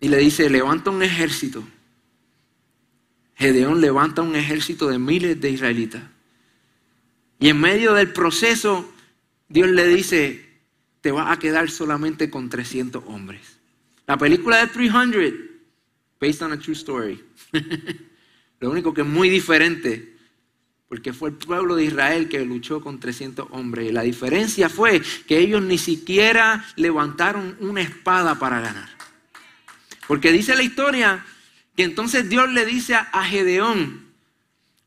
Y 0.00 0.08
le 0.08 0.18
dice, 0.18 0.48
levanta 0.48 0.90
un 0.90 1.02
ejército. 1.02 1.66
Gedeón 3.34 3.80
levanta 3.80 4.22
un 4.22 4.36
ejército 4.36 4.88
de 4.88 4.98
miles 4.98 5.40
de 5.40 5.50
israelitas. 5.50 6.02
Y 7.38 7.48
en 7.48 7.60
medio 7.60 7.94
del 7.94 8.12
proceso, 8.12 8.92
Dios 9.48 9.68
le 9.68 9.86
dice, 9.88 10.60
te 11.00 11.12
vas 11.12 11.30
a 11.30 11.38
quedar 11.38 11.70
solamente 11.70 12.30
con 12.30 12.48
300 12.48 13.04
hombres. 13.06 13.58
La 14.06 14.16
película 14.16 14.58
de 14.58 14.68
300, 14.68 15.32
based 16.20 16.42
on 16.42 16.52
a 16.52 16.58
true 16.58 16.74
story. 16.74 17.22
Lo 18.60 18.70
único 18.70 18.94
que 18.94 19.02
es 19.02 19.06
muy 19.06 19.28
diferente, 19.28 20.16
porque 20.88 21.12
fue 21.12 21.30
el 21.30 21.36
pueblo 21.36 21.74
de 21.74 21.84
Israel 21.84 22.28
que 22.28 22.44
luchó 22.44 22.80
con 22.80 23.00
300 23.00 23.48
hombres. 23.50 23.88
Y 23.88 23.92
la 23.92 24.02
diferencia 24.02 24.68
fue 24.68 25.02
que 25.26 25.38
ellos 25.38 25.62
ni 25.62 25.78
siquiera 25.78 26.64
levantaron 26.76 27.56
una 27.60 27.82
espada 27.82 28.38
para 28.38 28.60
ganar. 28.60 28.88
Porque 30.06 30.32
dice 30.32 30.54
la 30.54 30.62
historia 30.62 31.26
que 31.76 31.82
entonces 31.82 32.28
Dios 32.28 32.50
le 32.52 32.64
dice 32.64 32.94
a 32.94 33.24
Gedeón, 33.24 34.06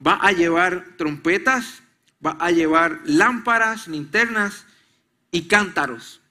va 0.05 0.15
a 0.15 0.31
llevar 0.31 0.95
trompetas, 0.97 1.83
va 2.25 2.38
a 2.39 2.51
llevar 2.51 3.01
lámparas, 3.05 3.88
linternas 3.88 4.65
y 5.32 5.47
cántaros 5.47 6.21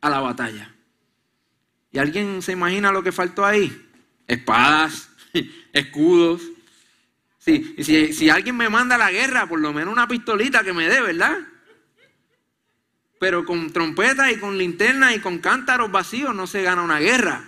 a 0.00 0.10
la 0.10 0.20
batalla. 0.20 0.74
¿Y 1.92 1.98
alguien 1.98 2.42
se 2.42 2.52
imagina 2.52 2.92
lo 2.92 3.02
que 3.02 3.12
faltó 3.12 3.44
ahí? 3.44 3.90
Espadas, 4.26 5.10
escudos. 5.72 6.42
Sí, 7.38 7.74
y 7.76 7.84
si, 7.84 8.12
si 8.12 8.30
alguien 8.30 8.56
me 8.56 8.68
manda 8.68 8.94
a 8.94 8.98
la 8.98 9.12
guerra, 9.12 9.46
por 9.46 9.60
lo 9.60 9.72
menos 9.72 9.92
una 9.92 10.08
pistolita 10.08 10.64
que 10.64 10.72
me 10.72 10.88
dé, 10.88 11.00
¿verdad? 11.00 11.38
pero 13.24 13.46
con 13.46 13.72
trompetas 13.72 14.32
y 14.32 14.38
con 14.38 14.58
linternas 14.58 15.16
y 15.16 15.18
con 15.18 15.38
cántaros 15.38 15.90
vacíos 15.90 16.34
no 16.34 16.46
se 16.46 16.60
gana 16.60 16.82
una 16.82 16.98
guerra. 16.98 17.42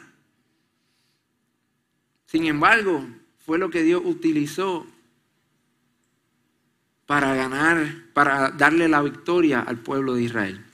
Sin 2.25 2.47
embargo, 2.47 3.07
fue 3.45 3.59
lo 3.59 3.69
que 3.69 3.83
Dios 3.83 4.01
utilizó 4.03 4.87
para 7.07 7.35
ganar, 7.35 7.87
para 8.13 8.51
darle 8.51 8.89
la 8.89 9.01
victoria 9.01 9.61
al 9.61 9.79
pueblo 9.79 10.15
de 10.15 10.25
Israel. 10.25 10.65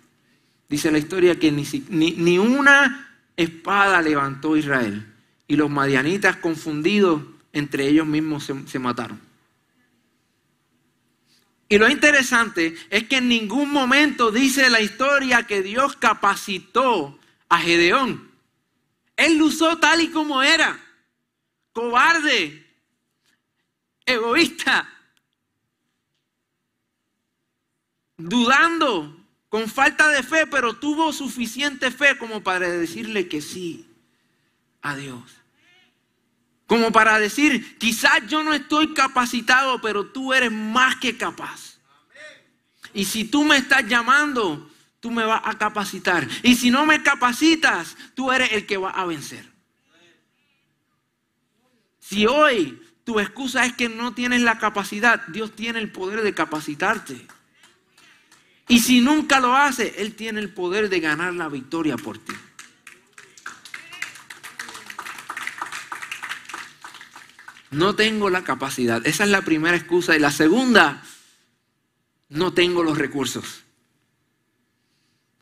Dice 0.68 0.90
la 0.90 0.98
historia 0.98 1.38
que 1.38 1.52
ni, 1.52 2.38
una 2.38 3.20
espada 3.36 4.00
levantó 4.00 4.56
Israel 4.56 5.06
y 5.46 5.56
los 5.56 5.68
madianitas 5.70 6.36
confundidos 6.36 7.22
entre 7.52 7.86
ellos 7.86 8.06
mismos 8.06 8.44
se, 8.44 8.66
se 8.66 8.78
mataron. 8.78 9.20
Y 11.68 11.78
lo 11.78 11.88
interesante 11.88 12.74
es 12.90 13.04
que 13.04 13.18
en 13.18 13.28
ningún 13.28 13.70
momento 13.70 14.30
dice 14.30 14.70
la 14.70 14.80
historia 14.80 15.46
que 15.46 15.62
Dios 15.62 15.96
capacitó 15.96 17.18
a 17.48 17.58
Gedeón. 17.58 18.30
Él 19.16 19.38
lo 19.38 19.46
usó 19.46 19.78
tal 19.78 20.00
y 20.00 20.08
como 20.08 20.42
era. 20.42 20.78
Cobarde, 21.72 22.66
egoísta, 24.04 24.88
dudando, 28.28 29.16
con 29.48 29.68
falta 29.68 30.08
de 30.08 30.22
fe, 30.22 30.46
pero 30.46 30.74
tuvo 30.74 31.12
suficiente 31.12 31.90
fe 31.90 32.16
como 32.16 32.42
para 32.42 32.68
decirle 32.70 33.28
que 33.28 33.42
sí 33.42 33.86
a 34.80 34.96
Dios. 34.96 35.22
Como 36.66 36.90
para 36.90 37.18
decir, 37.18 37.76
quizás 37.78 38.26
yo 38.28 38.42
no 38.42 38.54
estoy 38.54 38.94
capacitado, 38.94 39.80
pero 39.80 40.06
tú 40.06 40.32
eres 40.32 40.50
más 40.50 40.96
que 40.96 41.18
capaz. 41.18 41.78
Y 42.94 43.04
si 43.04 43.24
tú 43.24 43.44
me 43.44 43.56
estás 43.56 43.86
llamando, 43.86 44.70
tú 45.00 45.10
me 45.10 45.24
vas 45.24 45.42
a 45.44 45.58
capacitar. 45.58 46.26
Y 46.42 46.54
si 46.54 46.70
no 46.70 46.86
me 46.86 47.02
capacitas, 47.02 47.96
tú 48.14 48.32
eres 48.32 48.52
el 48.52 48.66
que 48.66 48.76
va 48.76 48.90
a 48.90 49.04
vencer. 49.04 49.52
Si 52.00 52.26
hoy 52.26 52.80
tu 53.04 53.20
excusa 53.20 53.66
es 53.66 53.72
que 53.74 53.88
no 53.88 54.14
tienes 54.14 54.42
la 54.42 54.58
capacidad, 54.58 55.26
Dios 55.28 55.54
tiene 55.54 55.78
el 55.78 55.90
poder 55.90 56.22
de 56.22 56.34
capacitarte. 56.34 57.26
Y 58.68 58.80
si 58.80 59.00
nunca 59.00 59.40
lo 59.40 59.54
hace, 59.54 59.94
Él 59.98 60.14
tiene 60.14 60.40
el 60.40 60.50
poder 60.50 60.88
de 60.88 61.00
ganar 61.00 61.34
la 61.34 61.48
victoria 61.48 61.96
por 61.96 62.18
ti. 62.18 62.32
No 67.72 67.94
tengo 67.94 68.30
la 68.30 68.44
capacidad. 68.44 69.04
Esa 69.06 69.24
es 69.24 69.30
la 69.30 69.42
primera 69.42 69.76
excusa. 69.76 70.14
Y 70.14 70.20
la 70.20 70.30
segunda, 70.30 71.02
no 72.28 72.52
tengo 72.52 72.82
los 72.82 72.98
recursos. 72.98 73.64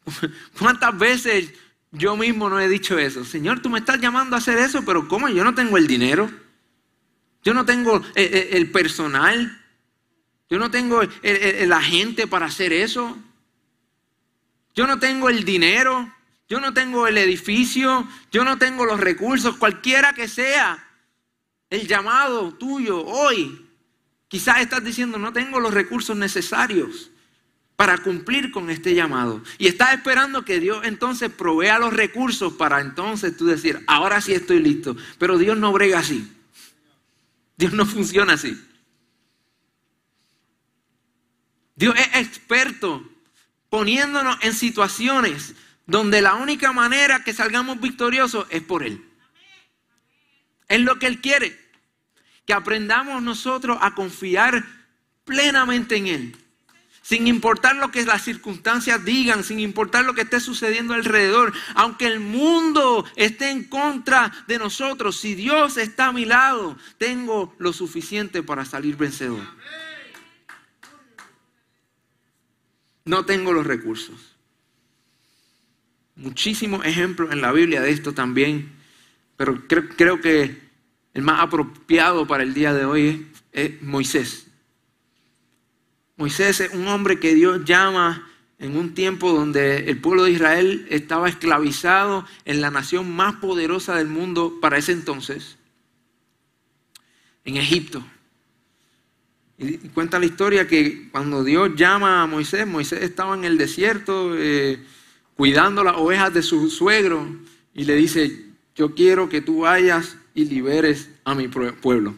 ¿Cuántas 0.59 0.97
veces 0.97 1.53
yo 1.91 2.17
mismo 2.17 2.49
no 2.49 2.61
he 2.61 2.69
dicho 2.69 2.99
eso? 2.99 3.25
Señor, 3.25 3.61
tú 3.61 3.69
me 3.69 3.81
estás 3.81 4.01
llamando 4.01 4.37
a 4.37 4.39
hacer 4.39 4.59
eso, 4.59 4.85
pero 4.85 5.09
¿cómo? 5.09 5.29
Yo 5.29 5.43
no 5.45 5.55
tengo 5.55 5.77
el 5.77 5.89
dinero. 5.89 6.31
Yo 7.43 7.53
no 7.53 7.65
tengo 7.65 7.97
eh, 8.15 8.31
eh, 8.33 8.49
el 8.53 8.71
personal. 8.71 9.60
Yo 10.51 10.59
no 10.59 10.71
tengo 10.71 11.01
la 11.23 11.81
gente 11.81 12.27
para 12.27 12.47
hacer 12.47 12.73
eso. 12.73 13.17
Yo 14.75 14.89
no 14.89 14.99
tengo 14.99 15.29
el 15.29 15.45
dinero. 15.45 16.13
Yo 16.49 16.61
no 16.61 16.75
tengo 16.75 17.07
el 17.07 17.17
edificio. 17.19 18.09
Yo 18.33 18.45
no 18.45 18.59
tengo 18.59 18.85
los 18.85 18.99
recursos. 18.99 19.57
Cualquiera 19.57 20.13
que 20.13 20.27
sea 20.27 20.85
el 21.71 21.87
llamado 21.87 22.53
tuyo 22.55 23.01
hoy. 23.07 23.65
Quizás 24.27 24.61
estás 24.61 24.83
diciendo, 24.83 25.19
no 25.19 25.33
tengo 25.33 25.61
los 25.61 25.73
recursos 25.73 26.17
necesarios 26.17 27.13
para 27.77 27.99
cumplir 27.99 28.51
con 28.51 28.71
este 28.71 28.95
llamado. 28.95 29.43
Y 29.57 29.69
estás 29.69 29.95
esperando 29.95 30.45
que 30.45 30.59
Dios 30.59 30.85
entonces 30.85 31.31
provea 31.31 31.79
los 31.79 31.93
recursos 31.93 32.53
para 32.55 32.81
entonces 32.81 33.37
tú 33.37 33.47
decir, 33.47 33.83
ahora 33.87 34.21
sí 34.21 34.35
estoy 34.35 34.59
listo. 34.59 34.97
Pero 35.19 35.39
Dios 35.39 35.57
no 35.57 35.73
brega 35.73 36.01
así. 36.01 36.29
Dios 37.57 37.73
no 37.73 37.87
funciona 37.87 38.33
así. 38.33 38.61
Dios 41.81 41.95
es 41.97 42.29
experto 42.29 43.03
poniéndonos 43.71 44.37
en 44.43 44.53
situaciones 44.53 45.55
donde 45.87 46.21
la 46.21 46.35
única 46.35 46.75
manera 46.75 47.25
que 47.25 47.33
salgamos 47.33 47.81
victoriosos 47.81 48.47
es 48.51 48.63
por 48.63 48.83
Él. 48.83 49.03
Es 50.69 50.79
lo 50.81 50.99
que 50.99 51.07
Él 51.07 51.23
quiere. 51.23 51.59
Que 52.45 52.53
aprendamos 52.53 53.23
nosotros 53.23 53.79
a 53.81 53.95
confiar 53.95 54.63
plenamente 55.25 55.97
en 55.97 56.07
Él. 56.09 56.37
Sin 57.01 57.27
importar 57.27 57.77
lo 57.77 57.91
que 57.91 58.05
las 58.05 58.25
circunstancias 58.25 59.03
digan, 59.03 59.43
sin 59.43 59.59
importar 59.59 60.05
lo 60.05 60.13
que 60.13 60.21
esté 60.21 60.39
sucediendo 60.39 60.93
alrededor, 60.93 61.51
aunque 61.77 62.09
el 62.09 62.21
mundo 62.21 63.07
esté 63.17 63.49
en 63.49 63.65
contra 63.65 64.31
de 64.47 64.59
nosotros, 64.59 65.19
si 65.19 65.35
Dios 65.35 65.79
está 65.79 66.09
a 66.09 66.13
mi 66.13 66.27
lado, 66.27 66.77
tengo 66.99 67.55
lo 67.57 67.73
suficiente 67.73 68.43
para 68.43 68.67
salir 68.67 68.99
vencedor. 68.99 69.49
No 73.11 73.25
tengo 73.25 73.53
los 73.53 73.67
recursos. 73.67 74.37
Muchísimos 76.15 76.87
ejemplos 76.87 77.33
en 77.33 77.41
la 77.41 77.51
Biblia 77.51 77.81
de 77.81 77.91
esto 77.91 78.15
también, 78.15 78.71
pero 79.37 79.67
creo, 79.67 80.21
que 80.21 80.57
el 81.13 81.23
más 81.23 81.41
apropiado 81.41 82.27
para 82.29 82.45
el 82.45 82.55
día 82.55 82.73
de 82.73 82.85
hoy 82.85 83.29
es, 83.51 83.83
Moisés. 83.83 84.47
Moisés 86.17 86.61
es 86.61 86.73
un 86.73 86.87
hombre 86.87 87.19
que 87.19 87.35
Dios 87.35 87.65
llama 87.65 88.31
en 88.61 88.77
un 88.77 88.95
tiempo 88.95 89.33
donde 89.33 89.91
el 89.91 90.01
pueblo 90.01 90.25
de 90.25 90.33
Israel 90.33 90.87
estaba 90.89 91.29
esclavizado 91.29 92.27
en 92.45 92.61
la 92.61 92.71
nación 92.71 93.11
más 93.11 93.37
poderosa 93.37 93.97
del 93.97 94.07
mundo 94.07 94.59
para 94.61 94.79
ese 94.79 94.93
entonces, 94.93 95.57
en 97.45 97.57
Egipto. 97.57 98.05
Y 99.63 99.77
cuenta 99.91 100.19
la 100.19 100.25
historia 100.25 100.67
que 100.67 101.11
cuando 101.11 101.45
Dios 101.45 101.73
llama 101.77 102.23
a 102.23 102.27
Moisés, 102.27 102.67
Moisés 102.67 103.03
estaba 103.03 103.35
en 103.35 103.45
el 103.45 103.59
desierto 103.59 104.35
eh, 104.35 104.83
cuidando 105.37 105.85
las 105.85 105.97
ovejas 105.97 106.33
de 106.33 106.43
su 106.43 106.71
suegro 106.71 107.29
y 107.75 107.85
le 107.85 107.95
dice, 107.95 108.47
yo 108.75 108.95
quiero 108.95 109.29
que 109.29 109.43
tú 109.43 109.61
vayas 109.61 110.17
y 110.35 110.47
liberes 110.47 111.11
a 111.25 111.35
mi 111.35 111.49
pueblo. 111.49 112.15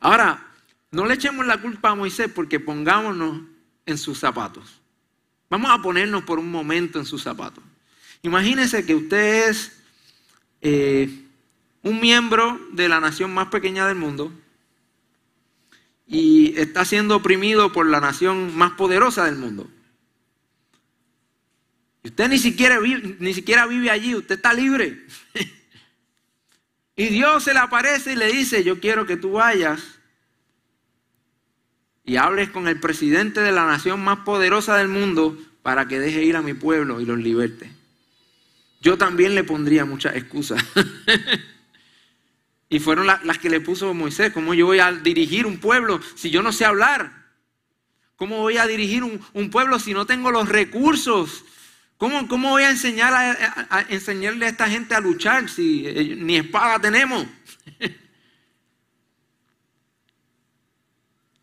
Ahora, 0.00 0.46
no 0.90 1.04
le 1.04 1.14
echemos 1.14 1.46
la 1.46 1.60
culpa 1.60 1.90
a 1.90 1.94
Moisés 1.94 2.30
porque 2.34 2.60
pongámonos 2.60 3.42
en 3.84 3.98
sus 3.98 4.18
zapatos. 4.18 4.80
Vamos 5.50 5.70
a 5.70 5.82
ponernos 5.82 6.24
por 6.24 6.38
un 6.38 6.50
momento 6.50 6.98
en 6.98 7.04
sus 7.04 7.22
zapatos. 7.22 7.62
Imagínese 8.22 8.86
que 8.86 8.94
usted 8.94 9.50
es 9.50 9.82
eh, 10.62 11.24
un 11.82 12.00
miembro 12.00 12.58
de 12.72 12.88
la 12.88 13.00
nación 13.00 13.34
más 13.34 13.48
pequeña 13.48 13.86
del 13.86 13.96
mundo 13.96 14.32
y 16.06 16.58
está 16.58 16.84
siendo 16.84 17.16
oprimido 17.16 17.72
por 17.72 17.86
la 17.86 18.00
nación 18.00 18.56
más 18.56 18.72
poderosa 18.72 19.24
del 19.24 19.36
mundo. 19.36 19.68
Usted 22.04 22.28
ni 22.28 22.38
siquiera 22.38 22.78
vive, 22.78 23.16
ni 23.18 23.34
siquiera 23.34 23.66
vive 23.66 23.90
allí, 23.90 24.14
usted 24.14 24.36
está 24.36 24.54
libre. 24.54 25.04
y 26.96 27.06
Dios 27.06 27.42
se 27.42 27.52
le 27.52 27.58
aparece 27.58 28.12
y 28.12 28.16
le 28.16 28.30
dice, 28.30 28.62
yo 28.62 28.78
quiero 28.78 29.06
que 29.06 29.16
tú 29.16 29.32
vayas 29.32 29.98
y 32.04 32.16
hables 32.16 32.50
con 32.50 32.68
el 32.68 32.78
presidente 32.78 33.40
de 33.40 33.50
la 33.50 33.66
nación 33.66 34.04
más 34.04 34.20
poderosa 34.20 34.76
del 34.76 34.86
mundo 34.86 35.36
para 35.62 35.88
que 35.88 35.98
deje 35.98 36.22
ir 36.22 36.36
a 36.36 36.42
mi 36.42 36.54
pueblo 36.54 37.00
y 37.00 37.04
los 37.04 37.18
liberte. 37.18 37.72
Yo 38.80 38.96
también 38.96 39.34
le 39.34 39.42
pondría 39.42 39.84
muchas 39.84 40.14
excusas. 40.14 40.64
Y 42.68 42.80
fueron 42.80 43.06
las 43.06 43.38
que 43.38 43.48
le 43.48 43.60
puso 43.60 43.94
Moisés. 43.94 44.32
¿Cómo 44.32 44.52
yo 44.54 44.66
voy 44.66 44.80
a 44.80 44.92
dirigir 44.92 45.46
un 45.46 45.58
pueblo 45.58 46.00
si 46.16 46.30
yo 46.30 46.42
no 46.42 46.52
sé 46.52 46.64
hablar? 46.64 47.26
¿Cómo 48.16 48.38
voy 48.38 48.56
a 48.56 48.66
dirigir 48.66 49.04
un, 49.04 49.50
pueblo 49.50 49.78
si 49.78 49.92
no 49.92 50.06
tengo 50.06 50.30
los 50.30 50.48
recursos? 50.48 51.44
¿Cómo, 51.98 52.26
cómo 52.28 52.50
voy 52.50 52.64
a, 52.64 52.70
enseñar 52.70 53.12
a, 53.12 53.82
enseñarle 53.88 54.46
a 54.46 54.48
esta 54.48 54.68
gente 54.68 54.94
a 54.94 55.00
luchar 55.00 55.48
si 55.48 55.86
eh, 55.86 56.16
ni 56.18 56.36
espada 56.36 56.80
tenemos? 56.80 57.26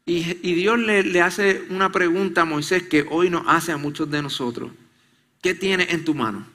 y, 0.06 0.54
Dios 0.54 0.80
le, 0.80 1.04
le 1.04 1.22
hace 1.22 1.64
una 1.70 1.92
pregunta 1.92 2.42
a 2.42 2.46
Moisés 2.46 2.84
que 2.84 3.06
hoy 3.10 3.30
nos 3.30 3.44
hace 3.48 3.72
a 3.72 3.78
muchos 3.78 4.10
de 4.10 4.22
nosotros. 4.22 4.72
¿Qué 5.42 5.54
tienes 5.54 5.92
en 5.92 6.04
tu 6.04 6.16
mano? 6.16 6.48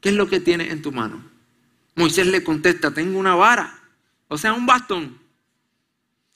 ¿Qué 0.00 0.10
es 0.10 0.14
lo 0.14 0.28
que 0.28 0.38
tienes 0.38 0.70
en 0.70 0.82
tu 0.82 0.92
mano? 0.92 1.29
Moisés 1.94 2.26
le 2.26 2.42
contesta, 2.42 2.92
tengo 2.92 3.18
una 3.18 3.34
vara, 3.34 3.78
o 4.28 4.38
sea, 4.38 4.52
un 4.52 4.66
bastón. 4.66 5.18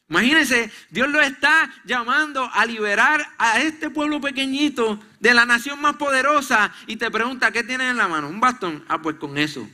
Imagínense, 0.09 0.71
Dios 0.91 1.09
lo 1.09 1.21
está 1.21 1.73
llamando 1.85 2.49
a 2.53 2.67
liberar 2.67 3.27
a 3.39 3.61
este 3.61 3.89
pueblo 3.91 4.21
pequeñito 4.21 5.01
de 5.19 5.33
la 5.33 5.47
nación 5.47 5.81
más 5.81 5.97
poderosa 5.97 6.73
y 6.87 6.97
te 6.97 7.11
pregunta, 7.11 7.51
¿qué 7.51 7.65
tienes 7.65 7.91
en 7.91 7.97
la 7.97 8.07
mano? 8.07 8.29
Un 8.29 8.39
bastón. 8.39 8.85
Ah, 8.87 9.01
pues 9.01 9.17
con 9.17 9.39
eso. 9.39 9.69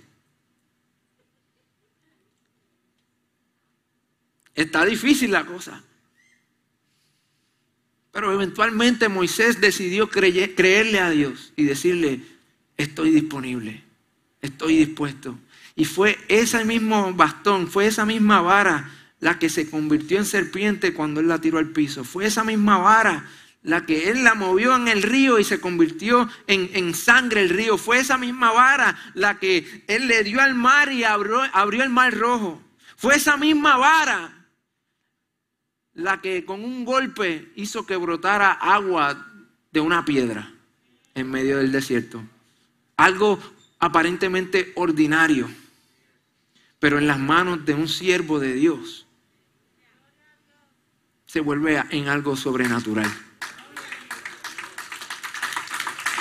Está 4.55 4.85
difícil 4.85 5.33
la 5.33 5.45
cosa. 5.45 5.83
Pero 8.13 8.33
eventualmente 8.33 9.09
Moisés 9.09 9.61
decidió 9.61 10.09
creerle 10.09 11.01
a 11.01 11.11
Dios 11.11 11.53
y 11.57 11.65
decirle, 11.65 12.21
estoy 12.77 13.11
disponible, 13.11 13.83
estoy 14.41 14.77
dispuesto. 14.77 15.39
Y 15.81 15.87
fue 15.87 16.19
ese 16.29 16.63
mismo 16.67 17.15
bastón, 17.15 17.67
fue 17.67 17.87
esa 17.87 18.05
misma 18.05 18.43
vara 18.43 18.91
la 19.19 19.39
que 19.39 19.49
se 19.49 19.71
convirtió 19.71 20.19
en 20.19 20.27
serpiente 20.27 20.93
cuando 20.93 21.21
él 21.21 21.29
la 21.29 21.41
tiró 21.41 21.57
al 21.57 21.71
piso. 21.71 22.05
Fue 22.05 22.27
esa 22.27 22.45
misma 22.45 22.77
vara 22.77 23.25
la 23.63 23.87
que 23.87 24.11
él 24.11 24.23
la 24.23 24.35
movió 24.35 24.77
en 24.77 24.89
el 24.89 25.03
río 25.03 25.39
y 25.39 25.45
se 25.45 25.59
convirtió 25.59 26.29
en, 26.47 26.95
sangre 26.95 27.41
el 27.41 27.49
río. 27.49 27.79
Fue 27.79 27.99
esa 27.99 28.19
misma 28.19 28.53
vara 28.53 28.95
la 29.15 29.39
que 29.39 29.83
él 29.87 30.07
le 30.07 30.23
dio 30.23 30.43
al 30.43 30.55
mar 30.55 30.93
y 30.93 31.05
abrió, 31.05 31.41
abrió 31.55 31.83
el 31.83 31.89
mar 31.89 32.15
rojo. 32.15 32.61
Fue 32.99 33.15
esa 33.15 33.39
misma 33.39 33.79
vara 33.79 34.49
la 35.95 36.21
que 36.21 36.45
con 36.45 36.63
un 36.63 36.85
golpe 36.85 37.53
hizo 37.57 37.87
que 37.87 37.97
brotara 37.97 38.53
agua 38.53 39.27
de 39.73 39.81
una 39.81 40.05
piedra 40.05 40.53
en 41.15 41.31
medio 41.31 41.57
del 41.57 41.73
desierto. 41.73 42.23
Algo 42.99 43.41
aparentemente 43.79 44.73
ordinario, 44.77 45.49
pero 46.81 46.99
en 46.99 47.07
las 47.07 47.19
manos 47.19 47.65
de 47.65 47.75
un 47.75 47.89
siervo 47.89 48.41
de 48.41 48.55
Dios 48.55 49.07
se 51.27 51.39
vuelve 51.39 51.81
en 51.91 52.09
algo 52.09 52.35
sobrenatural. 52.37 53.09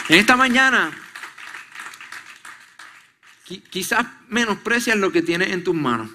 En 0.10 0.20
esta 0.20 0.36
mañana, 0.36 0.92
quizás 3.72 4.06
menosprecias 4.28 4.98
lo 4.98 5.12
que 5.12 5.22
tienes 5.22 5.52
en 5.52 5.64
tus 5.64 5.74
manos. 5.74 6.12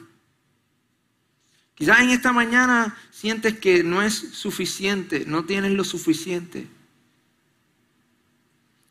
Quizás 1.74 2.00
en 2.00 2.10
esta 2.10 2.32
mañana 2.32 2.96
sientes 3.10 3.58
que 3.58 3.82
no 3.82 4.02
es 4.02 4.14
suficiente, 4.14 5.24
no 5.26 5.44
tienes 5.44 5.72
lo 5.72 5.84
suficiente. 5.84 6.68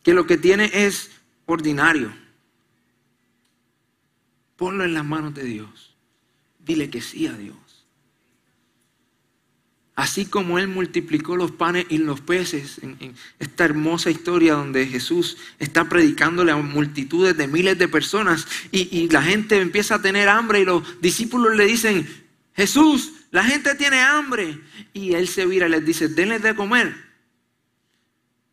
Que 0.04 0.14
lo 0.14 0.26
que 0.26 0.38
tienes 0.38 0.72
es 0.74 1.12
ordinario. 1.46 2.23
Ponlo 4.64 4.86
en 4.86 4.94
las 4.94 5.04
manos 5.04 5.34
de 5.34 5.44
Dios. 5.44 5.94
Dile 6.58 6.90
que 6.90 7.02
sí 7.02 7.28
a 7.28 7.34
Dios. 7.34 7.58
Así 9.94 10.26
como 10.26 10.58
Él 10.58 10.70
multiplicó 10.70 11.36
los 11.36 11.52
panes 11.52 11.86
y 11.90 11.98
los 11.98 12.22
peces 12.22 12.80
en, 12.82 13.14
esta 13.40 13.66
hermosa 13.66 14.10
historia 14.10 14.54
donde 14.54 14.88
Jesús 14.88 15.36
está 15.60 15.90
predicándole 15.90 16.54
a 16.54 16.56
multitudes 16.56 17.36
de 17.36 17.46
miles 17.50 17.78
de 17.78 17.90
personas 17.90 18.48
y, 18.72 19.10
la 19.10 19.22
gente 19.22 19.60
empieza 19.60 19.96
a 19.96 20.02
tener 20.02 20.30
hambre 20.30 20.62
y 20.62 20.66
los 20.66 21.02
discípulos 21.02 21.58
le 21.58 21.66
dicen, 21.66 22.08
Jesús, 22.56 23.12
la 23.32 23.44
gente 23.44 23.76
tiene 23.76 24.00
hambre. 24.00 24.62
Y 24.94 25.12
Él 25.12 25.28
se 25.28 25.46
vira 25.46 25.68
y 25.68 25.72
les 25.72 25.86
dice, 25.86 26.08
denles 26.08 26.42
de 26.42 26.56
comer. 26.56 26.96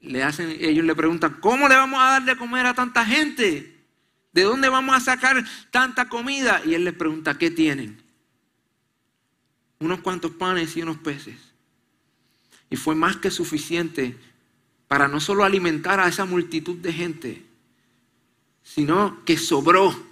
Le 0.01 0.25
hacen, 0.25 0.57
ellos 0.59 0.85
le 0.85 0.97
preguntan, 0.97 1.37
¿cómo 1.39 1.69
le 1.69 1.77
vamos 1.77 2.01
a 2.03 2.11
dar 2.11 2.25
de 2.25 2.37
comer 2.37 2.67
a 2.67 2.75
tanta 2.75 3.07
gente? 3.07 3.70
¿De 4.33 4.43
dónde 4.43 4.69
vamos 4.69 4.97
a 4.97 5.01
sacar 5.01 5.45
tanta 5.71 6.09
comida? 6.09 6.63
Y 6.65 6.75
Él 6.75 6.85
les 6.85 6.95
pregunta, 6.95 7.37
¿qué 7.37 7.51
tienen? 7.51 8.11
unos 9.81 10.01
cuantos 10.01 10.33
panes 10.33 10.77
y 10.77 10.83
unos 10.83 10.99
peces. 10.99 11.39
Y 12.69 12.77
fue 12.77 12.95
más 12.95 13.17
que 13.17 13.31
suficiente 13.31 14.17
para 14.87 15.09
no 15.09 15.21
solo 15.21 15.45
alimentar 15.45 15.99
a 15.99 16.09
esa 16.09 16.25
multitud 16.25 16.77
de 16.77 16.93
gente, 16.93 17.43
sino 18.63 19.25
que 19.25 19.37
sobró. 19.39 20.09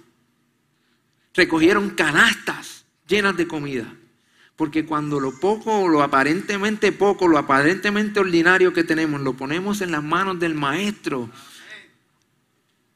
Recogieron 1.33 1.91
canastas 1.91 2.85
llenas 3.07 3.37
de 3.37 3.47
comida. 3.47 3.93
Porque 4.55 4.85
cuando 4.85 5.21
lo 5.21 5.39
poco, 5.39 5.87
lo 5.87 6.03
aparentemente 6.03 6.91
poco, 6.91 7.29
lo 7.29 7.37
aparentemente 7.37 8.19
ordinario 8.19 8.73
que 8.73 8.83
tenemos, 8.83 9.21
lo 9.21 9.37
ponemos 9.37 9.79
en 9.79 9.91
las 9.91 10.03
manos 10.03 10.37
del 10.37 10.53
maestro, 10.53 11.29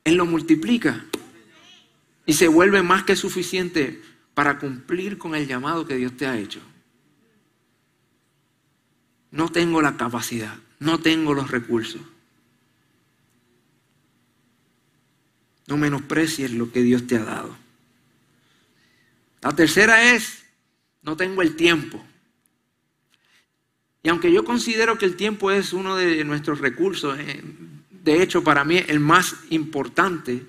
Él 0.04 0.16
lo 0.16 0.26
multiplica. 0.26 1.06
Y 2.26 2.34
se 2.34 2.48
vuelve 2.48 2.82
más 2.82 3.04
que 3.04 3.16
suficiente 3.16 4.02
para 4.34 4.60
cumplir 4.60 5.18
con 5.18 5.36
el 5.36 5.48
llamado 5.48 5.86
que 5.86 5.98
Dios 5.98 6.16
te 6.16 6.26
ha 6.26 6.38
hecho. 6.38 6.62
No 9.32 9.50
tengo 9.50 9.82
la 9.82 9.98
capacidad, 9.98 10.56
no 10.80 11.00
tengo 11.00 11.34
los 11.34 11.50
recursos. 11.52 12.02
No 15.68 15.78
menosprecies 15.78 16.52
lo 16.52 16.72
que 16.72 16.82
Dios 16.82 17.08
te 17.08 17.16
ha 17.16 17.24
dado. 17.24 17.58
La 19.42 19.52
tercera 19.54 20.14
es, 20.14 20.44
no 21.02 21.18
tengo 21.18 21.42
el 21.42 21.56
tiempo. 21.56 22.04
Y 24.04 24.10
aunque 24.10 24.32
yo 24.32 24.44
considero 24.44 24.98
que 24.98 25.06
el 25.06 25.16
tiempo 25.16 25.52
es 25.52 25.74
uno 25.74 25.96
de 25.96 26.24
nuestros 26.26 26.60
recursos, 26.60 27.18
eh, 27.20 27.42
de 27.90 28.22
hecho 28.22 28.44
para 28.44 28.66
mí 28.66 28.84
el 28.88 29.00
más 29.00 29.36
importante, 29.50 30.46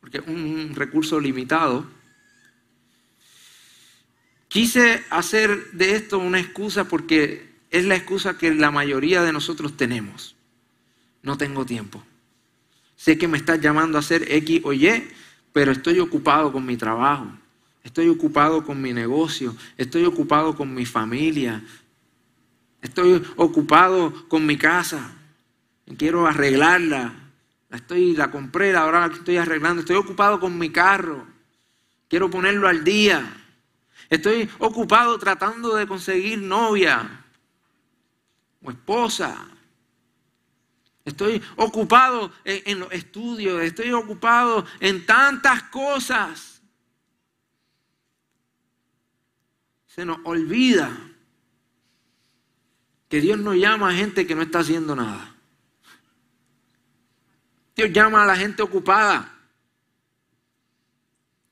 porque 0.00 0.18
es 0.18 0.26
un 0.26 0.72
recurso 0.74 1.20
limitado, 1.20 1.86
Quise 4.50 5.04
hacer 5.10 5.70
de 5.70 5.94
esto 5.94 6.18
una 6.18 6.40
excusa 6.40 6.88
porque 6.88 7.52
es 7.70 7.84
la 7.84 7.94
excusa 7.94 8.36
que 8.36 8.52
la 8.52 8.72
mayoría 8.72 9.22
de 9.22 9.32
nosotros 9.32 9.76
tenemos. 9.76 10.34
No 11.22 11.38
tengo 11.38 11.64
tiempo. 11.64 12.02
Sé 12.96 13.16
que 13.16 13.28
me 13.28 13.38
estás 13.38 13.60
llamando 13.60 13.96
a 13.96 14.00
hacer 14.00 14.24
X 14.28 14.62
o 14.64 14.72
Y, 14.72 15.08
pero 15.52 15.70
estoy 15.70 16.00
ocupado 16.00 16.50
con 16.50 16.66
mi 16.66 16.76
trabajo. 16.76 17.30
Estoy 17.84 18.08
ocupado 18.08 18.64
con 18.64 18.82
mi 18.82 18.92
negocio. 18.92 19.54
Estoy 19.76 20.04
ocupado 20.04 20.56
con 20.56 20.74
mi 20.74 20.84
familia. 20.84 21.62
Estoy 22.82 23.22
ocupado 23.36 24.28
con 24.28 24.46
mi 24.46 24.56
casa. 24.56 25.12
Quiero 25.96 26.26
arreglarla. 26.26 27.14
La, 27.70 27.76
estoy, 27.76 28.14
la 28.14 28.30
compré, 28.30 28.74
ahora 28.76 29.06
la 29.06 29.14
estoy 29.14 29.36
arreglando. 29.36 29.80
Estoy 29.80 29.96
ocupado 29.96 30.38
con 30.38 30.58
mi 30.58 30.70
carro. 30.70 31.26
Quiero 32.08 32.28
ponerlo 32.28 32.68
al 32.68 32.84
día. 32.84 33.40
Estoy 34.08 34.50
ocupado 34.58 35.16
tratando 35.18 35.76
de 35.76 35.86
conseguir 35.86 36.40
novia 36.40 37.24
o 38.62 38.70
esposa. 38.70 39.46
Estoy 41.04 41.42
ocupado 41.56 42.32
en, 42.44 42.80
los 42.80 42.92
estudios, 42.92 43.62
estoy 43.62 43.92
ocupado 43.92 44.66
en 44.80 45.06
tantas 45.06 45.62
cosas. 45.64 46.62
Se 49.86 50.04
nos 50.04 50.18
olvida 50.24 50.90
que 53.08 53.20
Dios 53.20 53.38
no 53.38 53.54
llama 53.54 53.90
a 53.90 53.94
gente 53.94 54.26
que 54.26 54.34
no 54.34 54.42
está 54.42 54.60
haciendo 54.60 54.94
nada. 54.94 55.34
Dios 57.80 57.92
llama 57.94 58.22
a 58.24 58.26
la 58.26 58.36
gente 58.36 58.62
ocupada. 58.62 59.32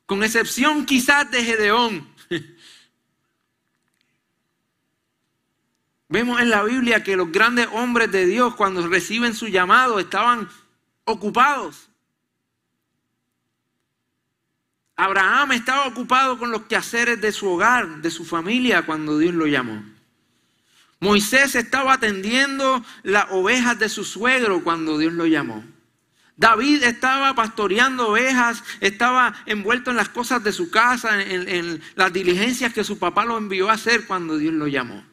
Con 0.04 0.22
excepción 0.22 0.84
quizás 0.84 1.30
de 1.30 1.42
Gedeón. 1.42 2.06
Vemos 6.10 6.38
en 6.38 6.50
la 6.50 6.64
Biblia 6.64 7.02
que 7.02 7.16
los 7.16 7.32
grandes 7.32 7.66
hombres 7.72 8.12
de 8.12 8.26
Dios 8.26 8.54
cuando 8.56 8.86
reciben 8.86 9.34
su 9.34 9.48
llamado 9.48 9.98
estaban 9.98 10.50
ocupados. 11.04 11.88
Abraham 14.96 15.52
estaba 15.52 15.86
ocupado 15.86 16.38
con 16.38 16.50
los 16.50 16.64
quehaceres 16.64 17.22
de 17.22 17.32
su 17.32 17.48
hogar, 17.48 18.02
de 18.02 18.10
su 18.10 18.26
familia, 18.26 18.84
cuando 18.84 19.16
Dios 19.16 19.32
lo 19.32 19.46
llamó. 19.46 19.82
Moisés 21.00 21.54
estaba 21.54 21.94
atendiendo 21.94 22.84
las 23.02 23.30
ovejas 23.30 23.78
de 23.78 23.88
su 23.88 24.04
suegro 24.04 24.62
cuando 24.62 24.98
Dios 24.98 25.14
lo 25.14 25.24
llamó. 25.24 25.64
David 26.38 26.84
estaba 26.84 27.34
pastoreando 27.34 28.10
ovejas, 28.10 28.62
estaba 28.80 29.34
envuelto 29.44 29.90
en 29.90 29.96
las 29.96 30.08
cosas 30.08 30.42
de 30.44 30.52
su 30.52 30.70
casa, 30.70 31.20
en, 31.20 31.82
las 31.96 32.12
diligencias 32.12 32.72
que 32.72 32.84
su 32.84 32.96
papá 32.96 33.24
lo 33.24 33.36
envió 33.36 33.68
a 33.68 33.72
hacer 33.72 34.06
cuando 34.06 34.38
Dios 34.38 34.54
lo 34.54 34.68
llamó. 34.68 35.04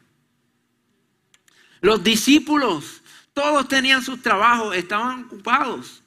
Los 1.81 2.03
discípulos, 2.03 3.01
todos 3.33 3.67
tenían 3.67 4.03
sus 4.03 4.21
trabajos, 4.21 4.75
estaban 4.75 5.23
ocupados. 5.23 6.03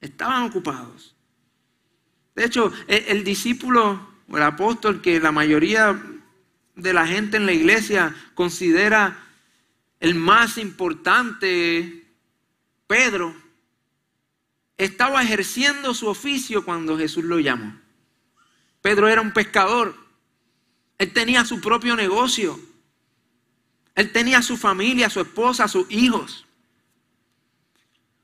Estaban 0.00 0.44
ocupados. 0.44 1.14
De 2.34 2.46
hecho, 2.46 2.72
el, 2.88 3.04
el 3.18 3.24
discípulo 3.24 4.14
o 4.30 4.36
el 4.38 4.42
apóstol 4.42 5.02
que 5.02 5.20
la 5.20 5.30
mayoría 5.30 6.02
de 6.74 6.92
la 6.94 7.06
gente 7.06 7.36
en 7.36 7.44
la 7.44 7.52
iglesia 7.52 8.16
considera 8.34 9.18
el 10.00 10.14
más 10.14 10.56
importante 10.56 12.05
Pedro 12.86 13.34
estaba 14.76 15.22
ejerciendo 15.22 15.94
su 15.94 16.06
oficio 16.08 16.64
cuando 16.64 16.98
Jesús 16.98 17.24
lo 17.24 17.40
llamó. 17.40 17.78
Pedro 18.80 19.08
era 19.08 19.20
un 19.20 19.32
pescador. 19.32 19.96
Él 20.98 21.12
tenía 21.12 21.44
su 21.44 21.60
propio 21.60 21.96
negocio. 21.96 22.58
Él 23.94 24.12
tenía 24.12 24.42
su 24.42 24.56
familia, 24.56 25.10
su 25.10 25.20
esposa, 25.20 25.68
sus 25.68 25.90
hijos. 25.90 26.46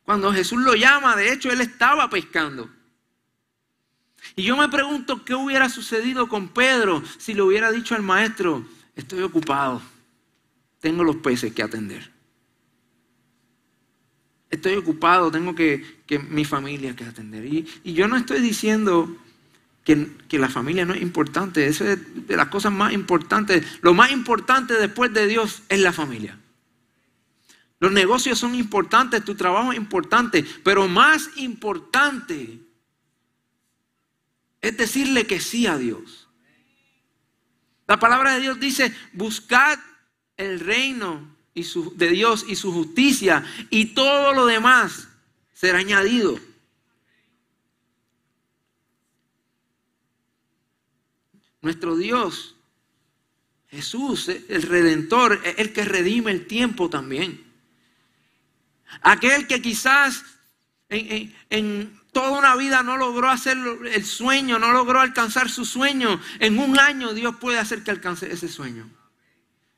Cuando 0.05 0.33
Jesús 0.33 0.61
lo 0.61 0.75
llama, 0.75 1.16
de 1.16 1.33
hecho, 1.33 1.51
él 1.51 1.61
estaba 1.61 2.09
pescando. 2.11 2.70
Y 4.37 4.44
yo 4.44 4.57
me 4.57 4.68
pregunto 4.68 5.25
qué 5.25 5.35
hubiera 5.35 5.68
sucedido 5.68 6.29
con 6.29 6.48
Pedro 6.48 7.03
si 7.18 7.35
le 7.35 7.42
hubiera 7.42 7.70
dicho 7.72 7.94
al 7.94 8.03
maestro, 8.03 8.66
estoy 8.94 9.22
ocupado, 9.22 9.83
tengo 10.81 11.03
los 11.03 11.16
peces 11.16 11.53
que 11.53 11.62
atender. 11.62 12.12
Estoy 14.52 14.74
ocupado, 14.74 15.30
tengo 15.30 15.54
que, 15.54 15.82
mi 16.28 16.44
familia 16.44 16.94
que 16.94 17.04
atender. 17.04 17.44
Y, 17.46 17.66
yo 17.84 18.06
no 18.06 18.16
estoy 18.16 18.40
diciendo 18.40 19.16
que, 19.82 20.08
que, 20.28 20.38
la 20.38 20.50
familia 20.50 20.84
no 20.84 20.92
es 20.92 21.00
importante. 21.00 21.66
Eso 21.66 21.84
es 21.88 22.28
de 22.28 22.36
las 22.36 22.48
cosas 22.48 22.70
más 22.70 22.92
importantes. 22.92 23.64
Lo 23.80 23.94
más 23.94 24.12
importante 24.12 24.74
después 24.74 25.12
de 25.12 25.26
Dios 25.26 25.62
es 25.70 25.80
la 25.80 25.92
familia. 25.92 26.38
Los 27.80 27.92
negocios 27.92 28.38
son 28.38 28.54
importantes, 28.54 29.24
tu 29.24 29.34
trabajo 29.34 29.72
es 29.72 29.78
importante, 29.78 30.44
pero 30.62 30.86
más 30.86 31.30
importante 31.36 32.60
es 34.60 34.76
decirle 34.76 35.26
que 35.26 35.40
sí 35.40 35.66
a 35.66 35.78
Dios. 35.78 36.28
La 37.88 37.98
palabra 37.98 38.34
de 38.34 38.42
Dios 38.42 38.60
dice, 38.60 38.94
buscad 39.14 39.78
el 40.36 40.60
reino 40.60 41.32
de 41.54 42.08
Dios 42.08 42.46
y 42.48 42.56
su 42.56 42.72
justicia 42.72 43.44
y 43.70 43.86
todo 43.86 44.32
lo 44.32 44.46
demás 44.46 45.08
será 45.52 45.78
añadido. 45.78 46.38
Nuestro 51.60 51.96
Dios, 51.96 52.56
Jesús, 53.68 54.28
el 54.28 54.62
Redentor, 54.62 55.40
es 55.44 55.58
el 55.58 55.72
que 55.72 55.84
redime 55.84 56.32
el 56.32 56.46
tiempo 56.46 56.90
también. 56.90 57.44
Aquel 59.02 59.46
que 59.46 59.62
quizás 59.62 60.24
en, 60.88 62.00
toda 62.12 62.38
una 62.38 62.56
vida 62.56 62.82
no 62.82 62.96
logró 62.96 63.30
hacer 63.30 63.56
el 63.90 64.04
sueño, 64.04 64.58
no 64.58 64.72
logró 64.72 65.00
alcanzar 65.00 65.48
su 65.48 65.64
sueño, 65.64 66.20
en 66.40 66.58
un 66.58 66.78
año 66.78 67.14
Dios 67.14 67.36
puede 67.36 67.58
hacer 67.58 67.84
que 67.84 67.90
alcance 67.90 68.30
ese 68.30 68.48
sueño. 68.48 68.90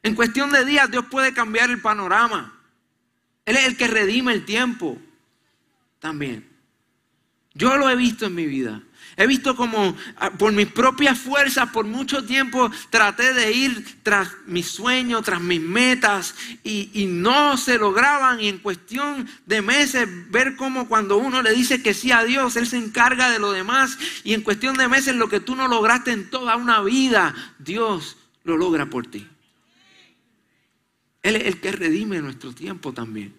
En 0.04 0.14
cuestión 0.14 0.50
de 0.50 0.66
días 0.66 0.90
Dios 0.90 1.06
puede 1.10 1.32
cambiar 1.32 1.70
el 1.70 1.80
panorama. 1.80 2.52
Él 3.46 3.56
es 3.56 3.64
el 3.66 3.76
que 3.76 3.88
redime 3.88 4.34
el 4.34 4.44
tiempo 4.44 4.98
también. 5.98 6.46
Yo 7.54 7.76
lo 7.78 7.88
he 7.88 7.96
visto 7.96 8.26
en 8.26 8.34
mi 8.34 8.44
vida. 8.44 8.82
He 9.16 9.26
visto 9.26 9.56
como 9.56 9.96
ah, 10.16 10.30
por 10.30 10.52
mis 10.52 10.66
propias 10.66 11.18
fuerzas, 11.18 11.70
por 11.70 11.86
mucho 11.86 12.24
tiempo 12.24 12.70
traté 12.90 13.32
de 13.32 13.52
ir 13.52 14.02
tras 14.02 14.28
mis 14.46 14.66
sueños, 14.66 15.22
tras 15.22 15.40
mis 15.40 15.60
metas 15.60 16.34
y, 16.64 17.06
no 17.08 17.56
se 17.56 17.78
lograban. 17.78 18.40
Y 18.40 18.48
en 18.48 18.58
cuestión 18.58 19.26
de 19.46 19.62
meses, 19.62 20.06
ver 20.30 20.54
cómo 20.56 20.86
cuando 20.86 21.16
uno 21.16 21.40
le 21.40 21.52
dice 21.52 21.82
que 21.82 21.94
sí 21.94 22.12
a 22.12 22.24
Dios, 22.24 22.56
Él 22.56 22.66
se 22.66 22.76
encarga 22.76 23.30
de 23.30 23.38
lo 23.38 23.52
demás. 23.52 23.96
Y 24.22 24.34
en 24.34 24.42
cuestión 24.42 24.76
de 24.76 24.88
meses, 24.88 25.16
lo 25.16 25.30
que 25.30 25.40
tú 25.40 25.56
no 25.56 25.66
lograste 25.66 26.12
en 26.12 26.28
toda 26.28 26.56
una 26.56 26.82
vida, 26.82 27.34
Dios 27.58 28.18
lo 28.42 28.58
logra 28.58 28.84
por 28.90 29.06
ti. 29.06 29.28
Él 31.24 31.34
es 31.36 31.46
el 31.46 31.60
que 31.60 31.72
redime 31.72 32.20
nuestro 32.20 32.54
tiempo 32.54 32.92
también. 32.92 33.34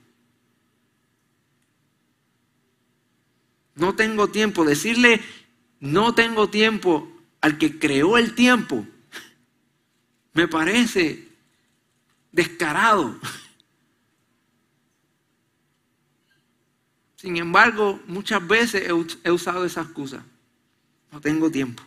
No 3.75 3.95
tengo 3.95 4.27
tiempo. 4.27 4.65
Decirle 4.65 5.21
no 5.79 6.15
tengo 6.15 6.49
tiempo 6.49 7.07
al 7.41 7.57
que 7.59 7.77
creó 7.77 8.17
el 8.17 8.33
tiempo, 8.33 8.87
me 10.33 10.47
parece 10.47 11.27
descarado. 12.31 13.19
Sin 17.15 17.37
embargo, 17.37 18.01
muchas 18.07 18.45
veces 18.47 18.89
he 19.23 19.31
usado 19.31 19.63
esa 19.63 19.81
excusa. 19.81 20.25
No 21.11 21.21
tengo 21.21 21.51
tiempo. 21.51 21.83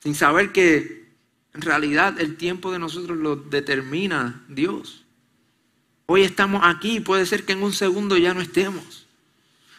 Sin 0.00 0.14
saber 0.14 0.52
que 0.52 1.07
en 1.58 1.62
realidad 1.62 2.20
el 2.20 2.36
tiempo 2.36 2.70
de 2.70 2.78
nosotros 2.78 3.18
lo 3.18 3.34
determina 3.34 4.44
Dios. 4.48 5.02
Hoy 6.06 6.22
estamos 6.22 6.62
aquí 6.64 7.00
puede 7.00 7.26
ser 7.26 7.44
que 7.44 7.52
en 7.52 7.64
un 7.64 7.72
segundo 7.72 8.16
ya 8.16 8.32
no 8.32 8.40
estemos. 8.40 9.08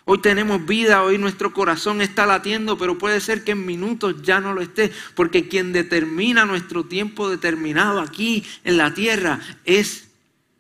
Hoy 0.04 0.20
tenemos 0.20 0.66
vida, 0.66 1.02
hoy 1.04 1.18
nuestro 1.18 1.54
corazón 1.54 2.02
está 2.02 2.26
latiendo, 2.26 2.78
pero 2.78 2.98
puede 2.98 3.22
ser 3.22 3.46
que 3.46 3.52
en 3.52 3.66
minutos 3.66 4.22
ya 4.24 4.42
no 4.42 4.54
lo 4.54 4.62
esté, 4.62 4.92
porque 5.16 5.48
quien 5.48 5.72
determina 5.72 6.44
nuestro 6.44 6.84
tiempo 6.84 7.30
determinado 7.30 8.02
aquí 8.02 8.44
en 8.66 8.76
la 8.76 8.94
tierra 8.94 9.40
es 9.64 10.10